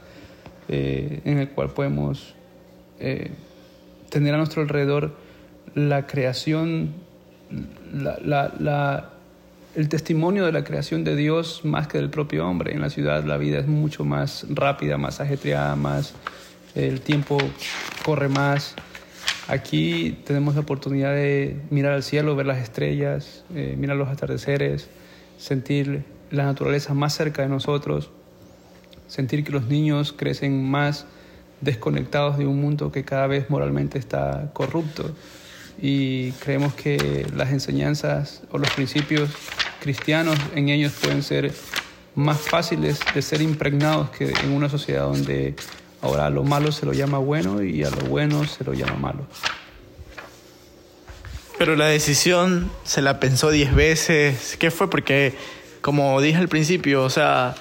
eh, 0.68 1.20
en 1.24 1.38
el 1.38 1.48
cual 1.48 1.70
podemos 1.70 2.34
eh, 3.06 3.30
tener 4.08 4.32
a 4.32 4.38
nuestro 4.38 4.62
alrededor 4.62 5.14
la 5.74 6.06
creación, 6.06 6.94
el 9.74 9.88
testimonio 9.90 10.46
de 10.46 10.52
la 10.52 10.64
creación 10.64 11.04
de 11.04 11.14
Dios 11.14 11.66
más 11.66 11.86
que 11.86 11.98
del 11.98 12.08
propio 12.08 12.48
hombre. 12.48 12.72
En 12.72 12.80
la 12.80 12.88
ciudad 12.88 13.22
la 13.24 13.36
vida 13.36 13.58
es 13.58 13.66
mucho 13.66 14.06
más 14.06 14.46
rápida, 14.48 14.96
más 14.96 15.20
ajetreada, 15.20 15.76
más 15.76 16.14
el 16.74 17.02
tiempo 17.02 17.36
corre 18.06 18.30
más. 18.30 18.74
Aquí 19.48 20.16
tenemos 20.24 20.54
la 20.54 20.62
oportunidad 20.62 21.14
de 21.14 21.60
mirar 21.68 21.92
al 21.92 22.02
cielo, 22.02 22.34
ver 22.36 22.46
las 22.46 22.62
estrellas, 22.62 23.44
eh, 23.54 23.76
mirar 23.78 23.98
los 23.98 24.08
atardeceres, 24.08 24.88
sentir 25.36 26.04
la 26.30 26.44
naturaleza 26.44 26.94
más 26.94 27.14
cerca 27.14 27.42
de 27.42 27.48
nosotros, 27.48 28.10
sentir 29.08 29.44
que 29.44 29.52
los 29.52 29.66
niños 29.66 30.14
crecen 30.16 30.70
más 30.70 31.06
desconectados 31.64 32.38
de 32.38 32.46
un 32.46 32.60
mundo 32.60 32.92
que 32.92 33.04
cada 33.04 33.26
vez 33.26 33.50
moralmente 33.50 33.98
está 33.98 34.50
corrupto. 34.52 35.10
Y 35.80 36.30
creemos 36.32 36.74
que 36.74 37.26
las 37.34 37.50
enseñanzas 37.50 38.42
o 38.50 38.58
los 38.58 38.70
principios 38.70 39.30
cristianos 39.80 40.38
en 40.54 40.68
ellos 40.68 40.92
pueden 41.00 41.22
ser 41.22 41.52
más 42.14 42.38
fáciles 42.38 43.00
de 43.12 43.22
ser 43.22 43.42
impregnados 43.42 44.10
que 44.10 44.32
en 44.44 44.52
una 44.52 44.68
sociedad 44.68 45.02
donde 45.02 45.56
Ahora 46.04 46.28
lo 46.28 46.42
malo 46.42 46.70
se 46.70 46.84
lo 46.84 46.92
llama 46.92 47.16
bueno 47.16 47.62
y 47.62 47.82
a 47.82 47.88
lo 47.88 48.02
bueno 48.02 48.44
se 48.44 48.62
lo 48.62 48.74
llama 48.74 48.96
malo. 48.96 49.26
Pero 51.56 51.76
la 51.76 51.86
decisión 51.86 52.70
se 52.84 53.00
la 53.00 53.20
pensó 53.20 53.48
diez 53.48 53.74
veces. 53.74 54.58
¿Qué 54.58 54.70
fue? 54.70 54.90
Porque, 54.90 55.32
como 55.80 56.20
dije 56.20 56.36
al 56.36 56.48
principio, 56.48 57.04
o 57.04 57.08
sea, 57.08 57.54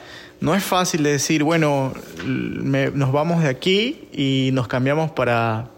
no 0.43 0.53
es 0.53 0.63
fácil 0.65 1.03
decir, 1.03 1.41
bueno, 1.41 1.93
nos 2.25 3.12
vamos 3.13 3.43
de 3.43 3.47
aquí 3.47 4.10
y 4.12 4.49
nos 4.51 4.67
cambiamos 4.67 5.10
para, 5.10 5.69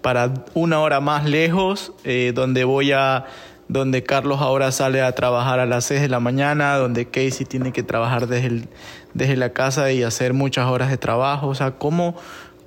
para 0.00 0.32
una 0.54 0.78
hora 0.78 1.00
más 1.00 1.28
lejos, 1.28 1.92
eh, 2.04 2.30
donde 2.32 2.62
voy 2.62 2.92
a 2.92 3.26
donde 3.66 4.04
Carlos 4.04 4.40
ahora 4.40 4.70
sale 4.70 5.02
a 5.02 5.10
trabajar 5.16 5.58
a 5.58 5.66
las 5.66 5.86
6 5.86 6.02
de 6.02 6.08
la 6.08 6.20
mañana, 6.20 6.76
donde 6.76 7.06
Casey 7.06 7.46
tiene 7.46 7.72
que 7.72 7.82
trabajar 7.82 8.28
desde, 8.28 8.68
desde 9.12 9.36
la 9.36 9.52
casa 9.52 9.90
y 9.90 10.04
hacer 10.04 10.34
muchas 10.34 10.68
horas 10.68 10.88
de 10.88 10.96
trabajo. 10.96 11.48
O 11.48 11.56
sea, 11.56 11.72
¿cómo, 11.72 12.14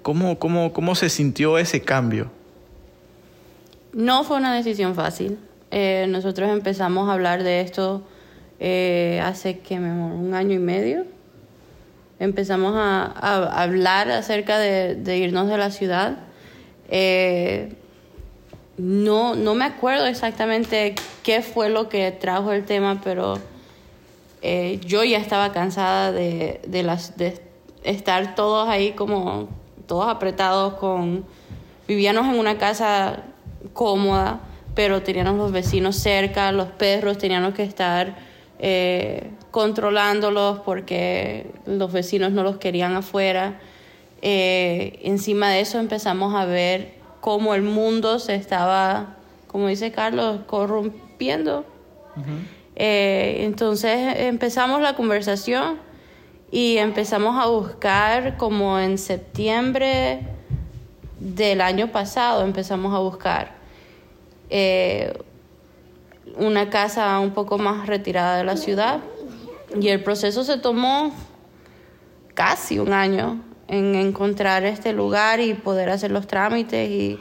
cómo, 0.01 0.37
cómo, 0.39 0.73
cómo 0.73 0.93
se 0.93 1.07
sintió 1.07 1.57
ese 1.57 1.79
cambio? 1.83 2.31
No 3.93 4.25
fue 4.25 4.35
una 4.35 4.53
decisión 4.53 4.93
fácil. 4.93 5.39
Eh, 5.71 6.05
nosotros 6.09 6.49
empezamos 6.49 7.07
a 7.07 7.13
hablar 7.13 7.43
de 7.43 7.61
esto 7.61 8.03
eh, 8.59 9.21
hace 9.23 9.59
que 9.59 9.75
un 9.75 10.33
año 10.33 10.55
y 10.55 10.59
medio. 10.59 11.12
Empezamos 12.23 12.73
a, 12.77 13.03
hablar 13.61 14.09
acerca 14.09 14.57
de, 14.57 14.95
de, 14.95 15.17
irnos 15.17 15.49
de 15.49 15.57
la 15.57 15.71
ciudad. 15.71 16.19
Eh, 16.87 17.73
no, 18.77 19.35
no 19.35 19.55
me 19.55 19.65
acuerdo 19.65 20.05
exactamente 20.05 20.95
qué 21.21 21.41
fue 21.41 21.69
lo 21.69 21.89
que 21.89 22.09
trajo 22.13 22.53
el 22.53 22.63
tema, 22.63 23.01
pero 23.03 23.39
eh, 24.41 24.79
yo 24.85 25.03
ya 25.03 25.17
estaba 25.17 25.51
cansada 25.51 26.13
de, 26.13 26.61
de, 26.65 26.83
las, 26.83 27.17
de 27.17 27.41
estar 27.83 28.35
todos 28.35 28.69
ahí 28.69 28.93
como 28.93 29.49
todos 29.85 30.07
apretados 30.07 30.75
con... 30.75 31.25
Vivíamos 31.89 32.33
en 32.33 32.39
una 32.39 32.57
casa 32.57 33.23
cómoda, 33.73 34.39
pero 34.75 35.03
teníamos 35.03 35.35
los 35.35 35.51
vecinos 35.51 35.97
cerca, 35.97 36.53
los 36.53 36.69
perros 36.69 37.17
teníamos 37.17 37.53
que 37.53 37.63
estar 37.63 38.15
eh, 38.59 39.29
controlándolos 39.53 40.61
porque 40.61 41.45
los 41.67 41.91
vecinos 41.91 42.31
no 42.31 42.41
los 42.41 42.57
querían 42.57 42.95
afuera. 42.95 43.59
Eh, 44.23 44.99
encima 45.03 45.51
de 45.51 45.59
eso 45.59 45.77
empezamos 45.77 46.33
a 46.33 46.45
ver 46.45 46.95
cómo 47.21 47.53
el 47.53 47.61
mundo 47.61 48.17
se 48.17 48.33
estaba, 48.33 49.15
como 49.45 49.67
dice 49.67 49.91
Carlos, 49.91 50.39
corrompiendo. 50.47 51.65
eh, 52.75 53.41
entonces 53.41 54.15
empezamos 54.21 54.81
la 54.81 54.95
conversación 54.95 55.77
y 56.49 56.77
empezamos 56.77 57.39
a 57.39 57.45
buscar 57.45 58.37
como 58.37 58.79
en 58.79 58.97
septiembre 58.97 60.21
del 61.19 61.61
año 61.61 61.91
pasado, 61.91 62.43
empezamos 62.43 62.91
a 62.95 62.97
buscar 62.97 63.51
eh, 64.49 65.13
una 66.37 66.71
casa 66.71 67.19
un 67.19 67.35
poco 67.35 67.59
más 67.59 67.85
retirada 67.85 68.37
de 68.37 68.45
la 68.45 68.57
ciudad 68.57 68.99
y 69.79 69.89
el 69.89 70.03
proceso 70.03 70.43
se 70.43 70.57
tomó 70.57 71.13
casi 72.33 72.79
un 72.79 72.93
año 72.93 73.41
en 73.67 73.95
encontrar 73.95 74.63
este 74.65 74.93
lugar 74.93 75.39
y 75.39 75.53
poder 75.53 75.89
hacer 75.89 76.11
los 76.11 76.27
trámites 76.27 76.89
y 76.89 77.19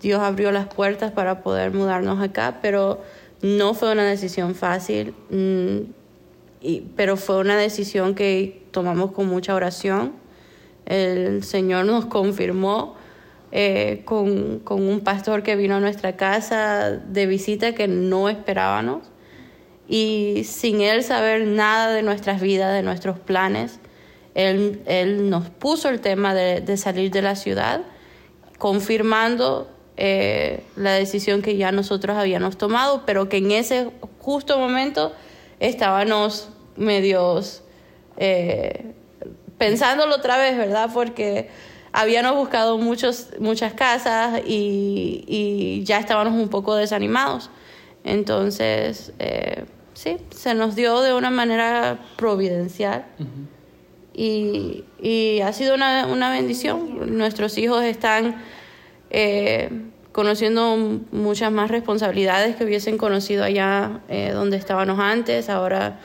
Dios 0.00 0.20
abrió 0.20 0.52
las 0.52 0.66
puertas 0.66 1.12
para 1.12 1.42
poder 1.42 1.72
mudarnos 1.72 2.20
acá, 2.20 2.58
pero 2.62 3.02
no 3.42 3.74
fue 3.74 3.92
una 3.92 4.04
decisión 4.04 4.54
fácil, 4.54 5.14
mm, 5.30 6.76
pero 6.96 7.16
fue 7.16 7.38
una 7.38 7.56
decisión 7.56 8.14
que 8.14 8.66
tomamos 8.70 9.12
con 9.12 9.26
mucha 9.26 9.54
oración. 9.54 10.12
El 10.86 11.44
Señor 11.44 11.86
nos 11.86 12.06
confirmó 12.06 12.96
eh, 13.52 14.02
con, 14.04 14.60
con 14.60 14.82
un 14.82 15.00
pastor 15.00 15.42
que 15.42 15.56
vino 15.56 15.76
a 15.76 15.80
nuestra 15.80 16.16
casa 16.16 16.90
de 16.90 17.26
visita 17.26 17.72
que 17.72 17.88
no 17.88 18.28
esperábamos 18.28 19.02
y 19.88 20.44
sin 20.44 20.80
él 20.80 21.02
saber 21.02 21.46
nada 21.46 21.92
de 21.92 22.02
nuestras 22.02 22.40
vidas, 22.40 22.72
de 22.72 22.82
nuestros 22.82 23.18
planes, 23.18 23.78
él, 24.34 24.82
él 24.86 25.30
nos 25.30 25.48
puso 25.48 25.88
el 25.88 26.00
tema 26.00 26.34
de, 26.34 26.60
de 26.60 26.76
salir 26.76 27.10
de 27.10 27.22
la 27.22 27.36
ciudad, 27.36 27.82
confirmando 28.58 29.70
eh, 29.96 30.62
la 30.76 30.92
decisión 30.92 31.40
que 31.40 31.56
ya 31.56 31.72
nosotros 31.72 32.18
habíamos 32.18 32.58
tomado, 32.58 33.04
pero 33.06 33.30
que 33.30 33.38
en 33.38 33.50
ese 33.50 33.90
justo 34.18 34.58
momento 34.58 35.12
estábamos 35.58 36.50
medios 36.76 37.62
eh, 38.18 38.92
pensándolo 39.56 40.16
otra 40.16 40.36
vez, 40.36 40.58
¿verdad? 40.58 40.90
Porque 40.92 41.48
habíamos 41.92 42.36
buscado 42.36 42.76
muchos, 42.76 43.28
muchas 43.38 43.72
casas 43.72 44.42
y, 44.46 45.24
y 45.26 45.84
ya 45.84 45.98
estábamos 45.98 46.34
un 46.34 46.50
poco 46.50 46.74
desanimados. 46.74 47.48
Entonces, 48.06 49.12
eh, 49.18 49.66
sí, 49.92 50.16
se 50.30 50.54
nos 50.54 50.74
dio 50.74 51.02
de 51.02 51.12
una 51.12 51.30
manera 51.30 51.98
providencial. 52.16 53.04
Uh 53.18 53.24
-huh 53.24 53.56
y, 54.16 54.84
y 54.98 55.40
ha 55.42 55.52
sido 55.52 55.74
una, 55.74 56.06
una, 56.06 56.30
bendición. 56.30 57.18
Nuestros 57.18 57.58
hijos 57.58 57.84
están 57.84 58.42
eh, 59.10 59.68
conociendo 60.12 60.76
muchas 61.12 61.52
más 61.52 61.70
responsabilidades 61.70 62.56
que 62.56 62.64
hubiesen 62.64 62.96
conocido 62.96 63.44
allá 63.44 64.00
eh, 64.08 64.30
donde 64.32 64.56
estábamos 64.56 64.98
antes. 64.98 65.50
Ahora 65.50 66.00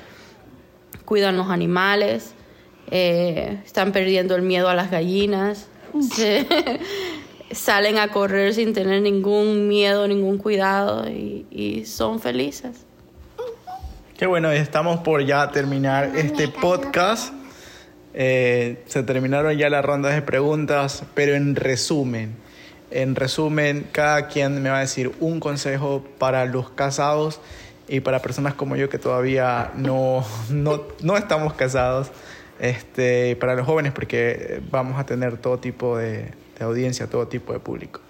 cuidan 1.05 1.37
los 1.37 1.49
animales, 1.49 2.33
están 2.87 3.93
perdiendo 3.93 4.35
el 4.35 4.41
miedo 4.41 4.67
a 4.67 4.75
las 4.75 4.91
gallinas, 4.91 5.67
se, 6.13 6.45
salen 7.53 7.97
a 7.97 8.09
correr 8.09 8.53
sin 8.53 8.73
tener 8.73 9.01
ningún 9.01 9.67
miedo, 9.67 10.07
ningún 10.07 10.37
cuidado 10.37 11.09
y, 11.09 11.45
y 11.49 11.85
son 11.85 12.19
felices. 12.19 12.85
Qué 14.21 14.27
bueno, 14.27 14.51
estamos 14.51 14.99
por 14.99 15.25
ya 15.25 15.49
terminar 15.51 16.11
este 16.15 16.47
podcast. 16.47 17.33
Eh, 18.13 18.83
se 18.85 19.03
terminaron 19.03 19.57
ya 19.57 19.69
las 19.69 19.83
rondas 19.83 20.13
de 20.13 20.21
preguntas, 20.21 21.03
pero 21.15 21.33
en 21.33 21.55
resumen, 21.55 22.35
en 22.91 23.15
resumen, 23.15 23.87
cada 23.91 24.27
quien 24.27 24.61
me 24.61 24.69
va 24.69 24.77
a 24.77 24.81
decir 24.81 25.11
un 25.21 25.39
consejo 25.39 26.05
para 26.19 26.45
los 26.45 26.69
casados 26.69 27.39
y 27.87 28.01
para 28.01 28.19
personas 28.21 28.53
como 28.53 28.75
yo 28.75 28.89
que 28.89 28.99
todavía 28.99 29.71
no, 29.75 30.23
no, 30.51 30.83
no 31.01 31.17
estamos 31.17 31.53
casados, 31.53 32.11
este, 32.59 33.35
para 33.37 33.55
los 33.55 33.65
jóvenes 33.65 33.91
porque 33.91 34.61
vamos 34.69 34.99
a 34.99 35.05
tener 35.07 35.37
todo 35.37 35.57
tipo 35.57 35.97
de, 35.97 36.29
de 36.65 36.69
audiencia, 36.69 37.07
todo 37.07 37.27
tipo 37.27 37.53
de 37.53 37.59
público. 37.59 38.01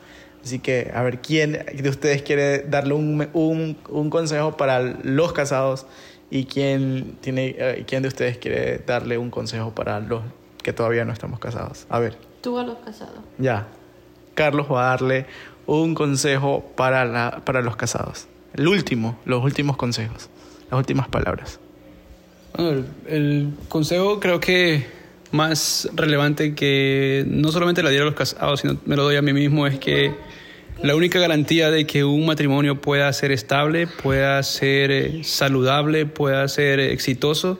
Así 0.43 0.59
que, 0.59 0.91
a 0.93 1.03
ver, 1.03 1.19
¿quién 1.21 1.51
de 1.51 1.89
ustedes 1.89 2.23
quiere 2.23 2.59
darle 2.59 2.93
un, 2.93 3.27
un, 3.33 3.77
un 3.89 4.09
consejo 4.09 4.57
para 4.57 4.81
los 4.81 5.33
casados 5.33 5.85
y 6.29 6.45
quién, 6.45 7.17
tiene, 7.21 7.55
eh, 7.57 7.83
quién 7.87 8.01
de 8.01 8.07
ustedes 8.07 8.37
quiere 8.37 8.79
darle 8.79 9.17
un 9.17 9.29
consejo 9.29 9.73
para 9.75 9.99
los 9.99 10.23
que 10.63 10.73
todavía 10.73 11.05
no 11.05 11.13
estamos 11.13 11.39
casados? 11.39 11.85
A 11.89 11.99
ver. 11.99 12.17
Tú 12.41 12.57
a 12.57 12.63
los 12.63 12.79
casados. 12.79 13.19
Ya. 13.37 13.67
Carlos 14.33 14.67
va 14.71 14.87
a 14.87 14.89
darle 14.89 15.27
un 15.67 15.93
consejo 15.93 16.71
para, 16.75 17.05
la, 17.05 17.41
para 17.45 17.61
los 17.61 17.75
casados. 17.75 18.27
El 18.53 18.67
último, 18.67 19.19
los 19.25 19.43
últimos 19.43 19.77
consejos, 19.77 20.29
las 20.71 20.77
últimas 20.77 21.07
palabras. 21.07 21.59
Bueno, 22.55 22.71
el, 22.71 22.85
el 23.07 23.53
consejo 23.69 24.19
creo 24.19 24.39
que 24.39 25.00
más 25.31 25.89
relevante 25.93 26.55
que 26.55 27.25
no 27.27 27.51
solamente 27.51 27.83
le 27.83 27.89
diera 27.89 28.03
a 28.03 28.07
los 28.07 28.15
casados, 28.15 28.61
sino 28.61 28.77
me 28.85 28.95
lo 28.95 29.03
doy 29.03 29.15
a 29.15 29.21
mí 29.21 29.33
mismo, 29.33 29.67
es 29.67 29.79
que 29.79 30.13
la 30.83 30.95
única 30.95 31.19
garantía 31.19 31.69
de 31.69 31.85
que 31.85 32.03
un 32.03 32.25
matrimonio 32.25 32.81
pueda 32.81 33.11
ser 33.13 33.31
estable, 33.31 33.87
pueda 33.87 34.41
ser 34.41 34.91
eh, 34.91 35.23
saludable, 35.23 36.07
pueda 36.07 36.47
ser 36.47 36.79
exitoso, 36.79 37.59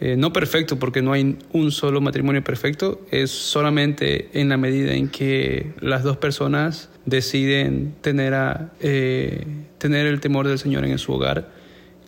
eh, 0.00 0.16
no 0.16 0.32
perfecto 0.32 0.78
porque 0.78 1.00
no 1.00 1.12
hay 1.12 1.38
un 1.52 1.72
solo 1.72 2.00
matrimonio 2.00 2.44
perfecto, 2.44 3.00
es 3.10 3.30
solamente 3.30 4.28
en 4.34 4.48
la 4.48 4.56
medida 4.56 4.92
en 4.92 5.08
que 5.08 5.72
las 5.80 6.02
dos 6.02 6.18
personas 6.18 6.90
deciden 7.06 7.94
tener, 8.00 8.34
a, 8.34 8.72
eh, 8.80 9.46
tener 9.78 10.06
el 10.06 10.20
temor 10.20 10.46
del 10.46 10.58
Señor 10.58 10.84
en 10.84 10.98
su 10.98 11.12
hogar 11.12 11.48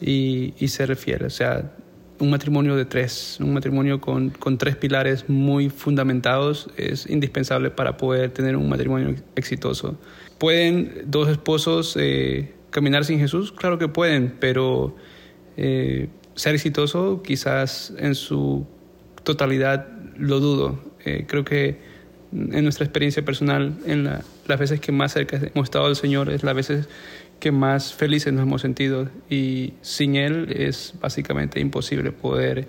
y, 0.00 0.52
y 0.59 0.68
ser 0.68 0.94
fieles. 0.96 1.35
O 1.35 1.37
sea, 1.37 1.72
un 2.18 2.31
matrimonio 2.31 2.77
de 2.77 2.85
tres, 2.85 3.38
un 3.40 3.55
matrimonio 3.55 4.00
con, 4.00 4.31
con, 4.31 4.59
tres 4.59 4.77
pilares 4.77 5.29
muy 5.29 5.68
fundamentados 5.68 6.70
es 6.77 7.09
indispensable 7.09 7.70
para 7.70 7.96
poder 7.96 8.31
tener 8.31 8.57
un 8.57 8.68
matrimonio 8.68 9.14
exitoso. 9.35 9.98
¿Pueden 10.38 11.03
dos 11.07 11.29
esposos 11.29 11.96
eh, 11.98 12.55
caminar 12.70 13.05
sin 13.05 13.18
Jesús? 13.18 13.53
Claro 13.53 13.79
que 13.79 13.88
pueden, 13.88 14.35
pero 14.38 14.94
eh, 15.57 16.09
ser 16.35 16.55
exitoso 16.55 17.22
quizás 17.22 17.92
en 17.98 18.14
su 18.14 18.66
totalidad 19.22 19.88
lo 20.16 20.40
dudo. 20.40 20.79
Eh, 21.05 21.24
creo 21.27 21.44
que 21.44 21.79
en 22.33 22.62
nuestra 22.64 22.85
experiencia 22.85 23.24
personal, 23.24 23.77
en 23.87 24.05
la, 24.05 24.22
las 24.46 24.59
veces 24.59 24.81
que 24.81 24.92
más 24.92 25.12
cerca 25.12 25.37
hemos 25.37 25.64
estado 25.64 25.87
del 25.87 25.96
Señor, 25.96 26.31
es 26.31 26.42
las 26.42 26.55
veces 26.55 26.88
que 27.40 27.53
más 27.53 27.92
felices 27.92 28.33
nos 28.33 28.42
hemos 28.42 28.62
sentido 28.62 29.09
y 29.29 29.75
sin 29.83 30.16
Él 30.16 30.53
es 30.57 30.94
básicamente 31.01 31.61
imposible 31.61 32.12
poder 32.12 32.68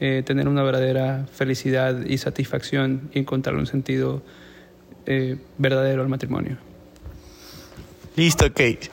eh, 0.00 0.22
tener 0.24 0.48
una 0.48 0.62
verdadera 0.62 1.26
felicidad 1.32 2.04
y 2.06 2.18
satisfacción 2.18 3.10
y 3.12 3.20
encontrar 3.20 3.56
un 3.56 3.66
sentido 3.66 4.22
eh, 5.06 5.36
verdadero 5.58 6.02
al 6.02 6.08
matrimonio. 6.08 6.58
Listo, 8.16 8.46
Kate. 8.48 8.90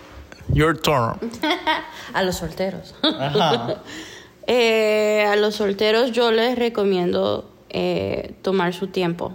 Your 0.54 0.78
turn. 0.78 1.18
a 2.14 2.24
los 2.24 2.38
solteros. 2.38 2.96
eh, 4.48 5.26
a 5.28 5.36
los 5.36 5.56
solteros 5.56 6.12
yo 6.12 6.32
les 6.32 6.58
recomiendo 6.58 7.50
eh, 7.70 8.36
tomar 8.42 8.74
su 8.74 8.88
tiempo. 8.88 9.34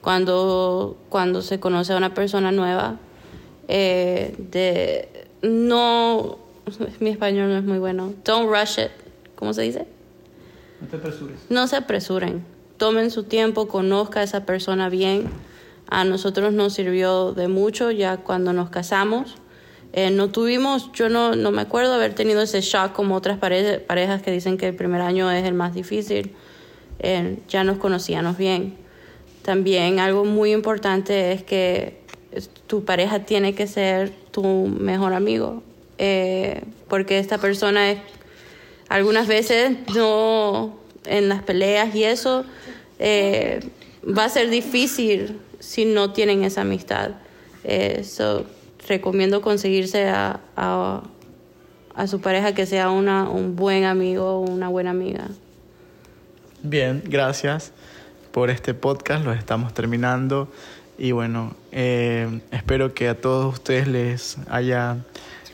Cuando, 0.00 0.96
cuando 1.08 1.42
se 1.42 1.58
conoce 1.58 1.92
a 1.92 1.96
una 1.96 2.14
persona 2.14 2.52
nueva, 2.52 2.96
eh, 3.68 4.34
de 4.38 5.08
no 5.42 6.38
mi 7.00 7.10
español 7.10 7.50
no 7.50 7.58
es 7.58 7.64
muy 7.64 7.78
bueno. 7.78 8.14
Don't 8.24 8.50
rush 8.50 8.78
it. 8.78 8.90
¿cómo 9.34 9.52
se 9.52 9.62
dice? 9.62 9.86
no 10.80 10.88
te 10.88 10.96
apresures. 10.96 11.40
No 11.48 11.66
se 11.66 11.76
apresuren. 11.76 12.44
Tomen 12.76 13.10
su 13.10 13.24
tiempo 13.24 13.68
conozca 13.68 14.20
a 14.20 14.22
esa 14.22 14.44
persona 14.44 14.88
bien. 14.88 15.28
A 15.88 16.04
nosotros 16.04 16.52
nos 16.52 16.74
sirvió 16.74 17.32
de 17.32 17.48
mucho 17.48 17.90
ya 17.90 18.18
cuando 18.18 18.52
nos 18.52 18.70
casamos. 18.70 19.36
Eh, 19.92 20.10
no 20.10 20.30
tuvimos 20.30 20.92
yo 20.92 21.08
no, 21.08 21.34
no 21.34 21.50
me 21.50 21.62
acuerdo 21.62 21.94
haber 21.94 22.14
tenido 22.14 22.42
ese 22.42 22.60
shock 22.60 22.92
como 22.92 23.16
otras 23.16 23.38
pare 23.38 23.80
parejas 23.80 24.22
que 24.22 24.30
dicen 24.30 24.58
que 24.58 24.68
el 24.68 24.76
primer 24.76 25.00
año 25.00 25.30
es 25.30 25.44
el 25.44 25.54
más 25.54 25.74
difícil. 25.74 26.32
Eh, 26.98 27.38
ya 27.48 27.64
nos 27.64 27.78
conocíamos 27.78 28.36
bien. 28.36 28.76
También 29.42 29.98
algo 29.98 30.24
muy 30.24 30.52
importante 30.52 31.32
es 31.32 31.42
que 31.42 31.97
tu 32.66 32.84
pareja 32.84 33.20
tiene 33.20 33.54
que 33.54 33.66
ser 33.66 34.10
tu 34.30 34.66
mejor 34.66 35.14
amigo, 35.14 35.62
eh, 35.98 36.62
porque 36.88 37.18
esta 37.18 37.38
persona 37.38 37.90
es, 37.90 37.98
algunas 38.88 39.26
veces 39.26 39.76
no, 39.94 40.76
en 41.04 41.28
las 41.28 41.42
peleas 41.42 41.94
y 41.94 42.04
eso, 42.04 42.44
eh, 42.98 43.60
va 44.04 44.24
a 44.24 44.28
ser 44.28 44.50
difícil 44.50 45.38
si 45.58 45.84
no 45.84 46.12
tienen 46.12 46.44
esa 46.44 46.62
amistad. 46.62 47.12
Eh, 47.64 48.04
so, 48.04 48.46
recomiendo 48.86 49.42
conseguirse 49.42 50.08
a, 50.08 50.40
a, 50.56 52.06
su 52.06 52.20
pareja 52.20 52.54
que 52.54 52.64
sea 52.64 52.90
una, 52.90 53.28
un 53.28 53.56
buen 53.56 53.84
amigo 53.84 54.24
o 54.24 54.40
una 54.40 54.68
buena 54.68 54.90
amiga. 54.90 55.28
Bien, 56.62 57.02
gracias 57.04 57.72
por 58.30 58.50
este 58.50 58.72
podcast, 58.72 59.24
lo 59.24 59.32
estamos 59.32 59.74
terminando. 59.74 60.48
Y 60.98 61.12
bueno, 61.12 61.54
eh, 61.70 62.40
espero 62.50 62.92
que 62.92 63.08
a 63.08 63.20
todos 63.20 63.54
ustedes 63.54 63.86
les 63.86 64.36
haya 64.50 64.96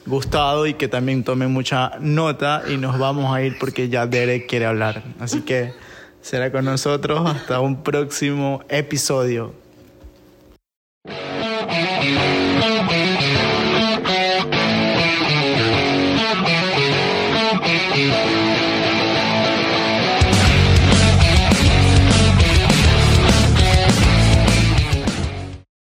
gustado 0.06 0.66
y 0.66 0.74
que 0.74 0.88
también 0.88 1.22
tomen 1.22 1.50
mucha 1.52 1.92
nota 2.00 2.62
y 2.66 2.78
nos 2.78 2.98
vamos 2.98 3.34
a 3.34 3.42
ir 3.42 3.58
porque 3.58 3.88
ya 3.90 4.06
Derek 4.06 4.46
quiere 4.46 4.64
hablar. 4.66 5.02
Así 5.20 5.42
que 5.42 5.72
será 6.22 6.50
con 6.50 6.64
nosotros 6.64 7.28
hasta 7.28 7.60
un 7.60 7.82
próximo 7.82 8.62
episodio. 8.70 9.63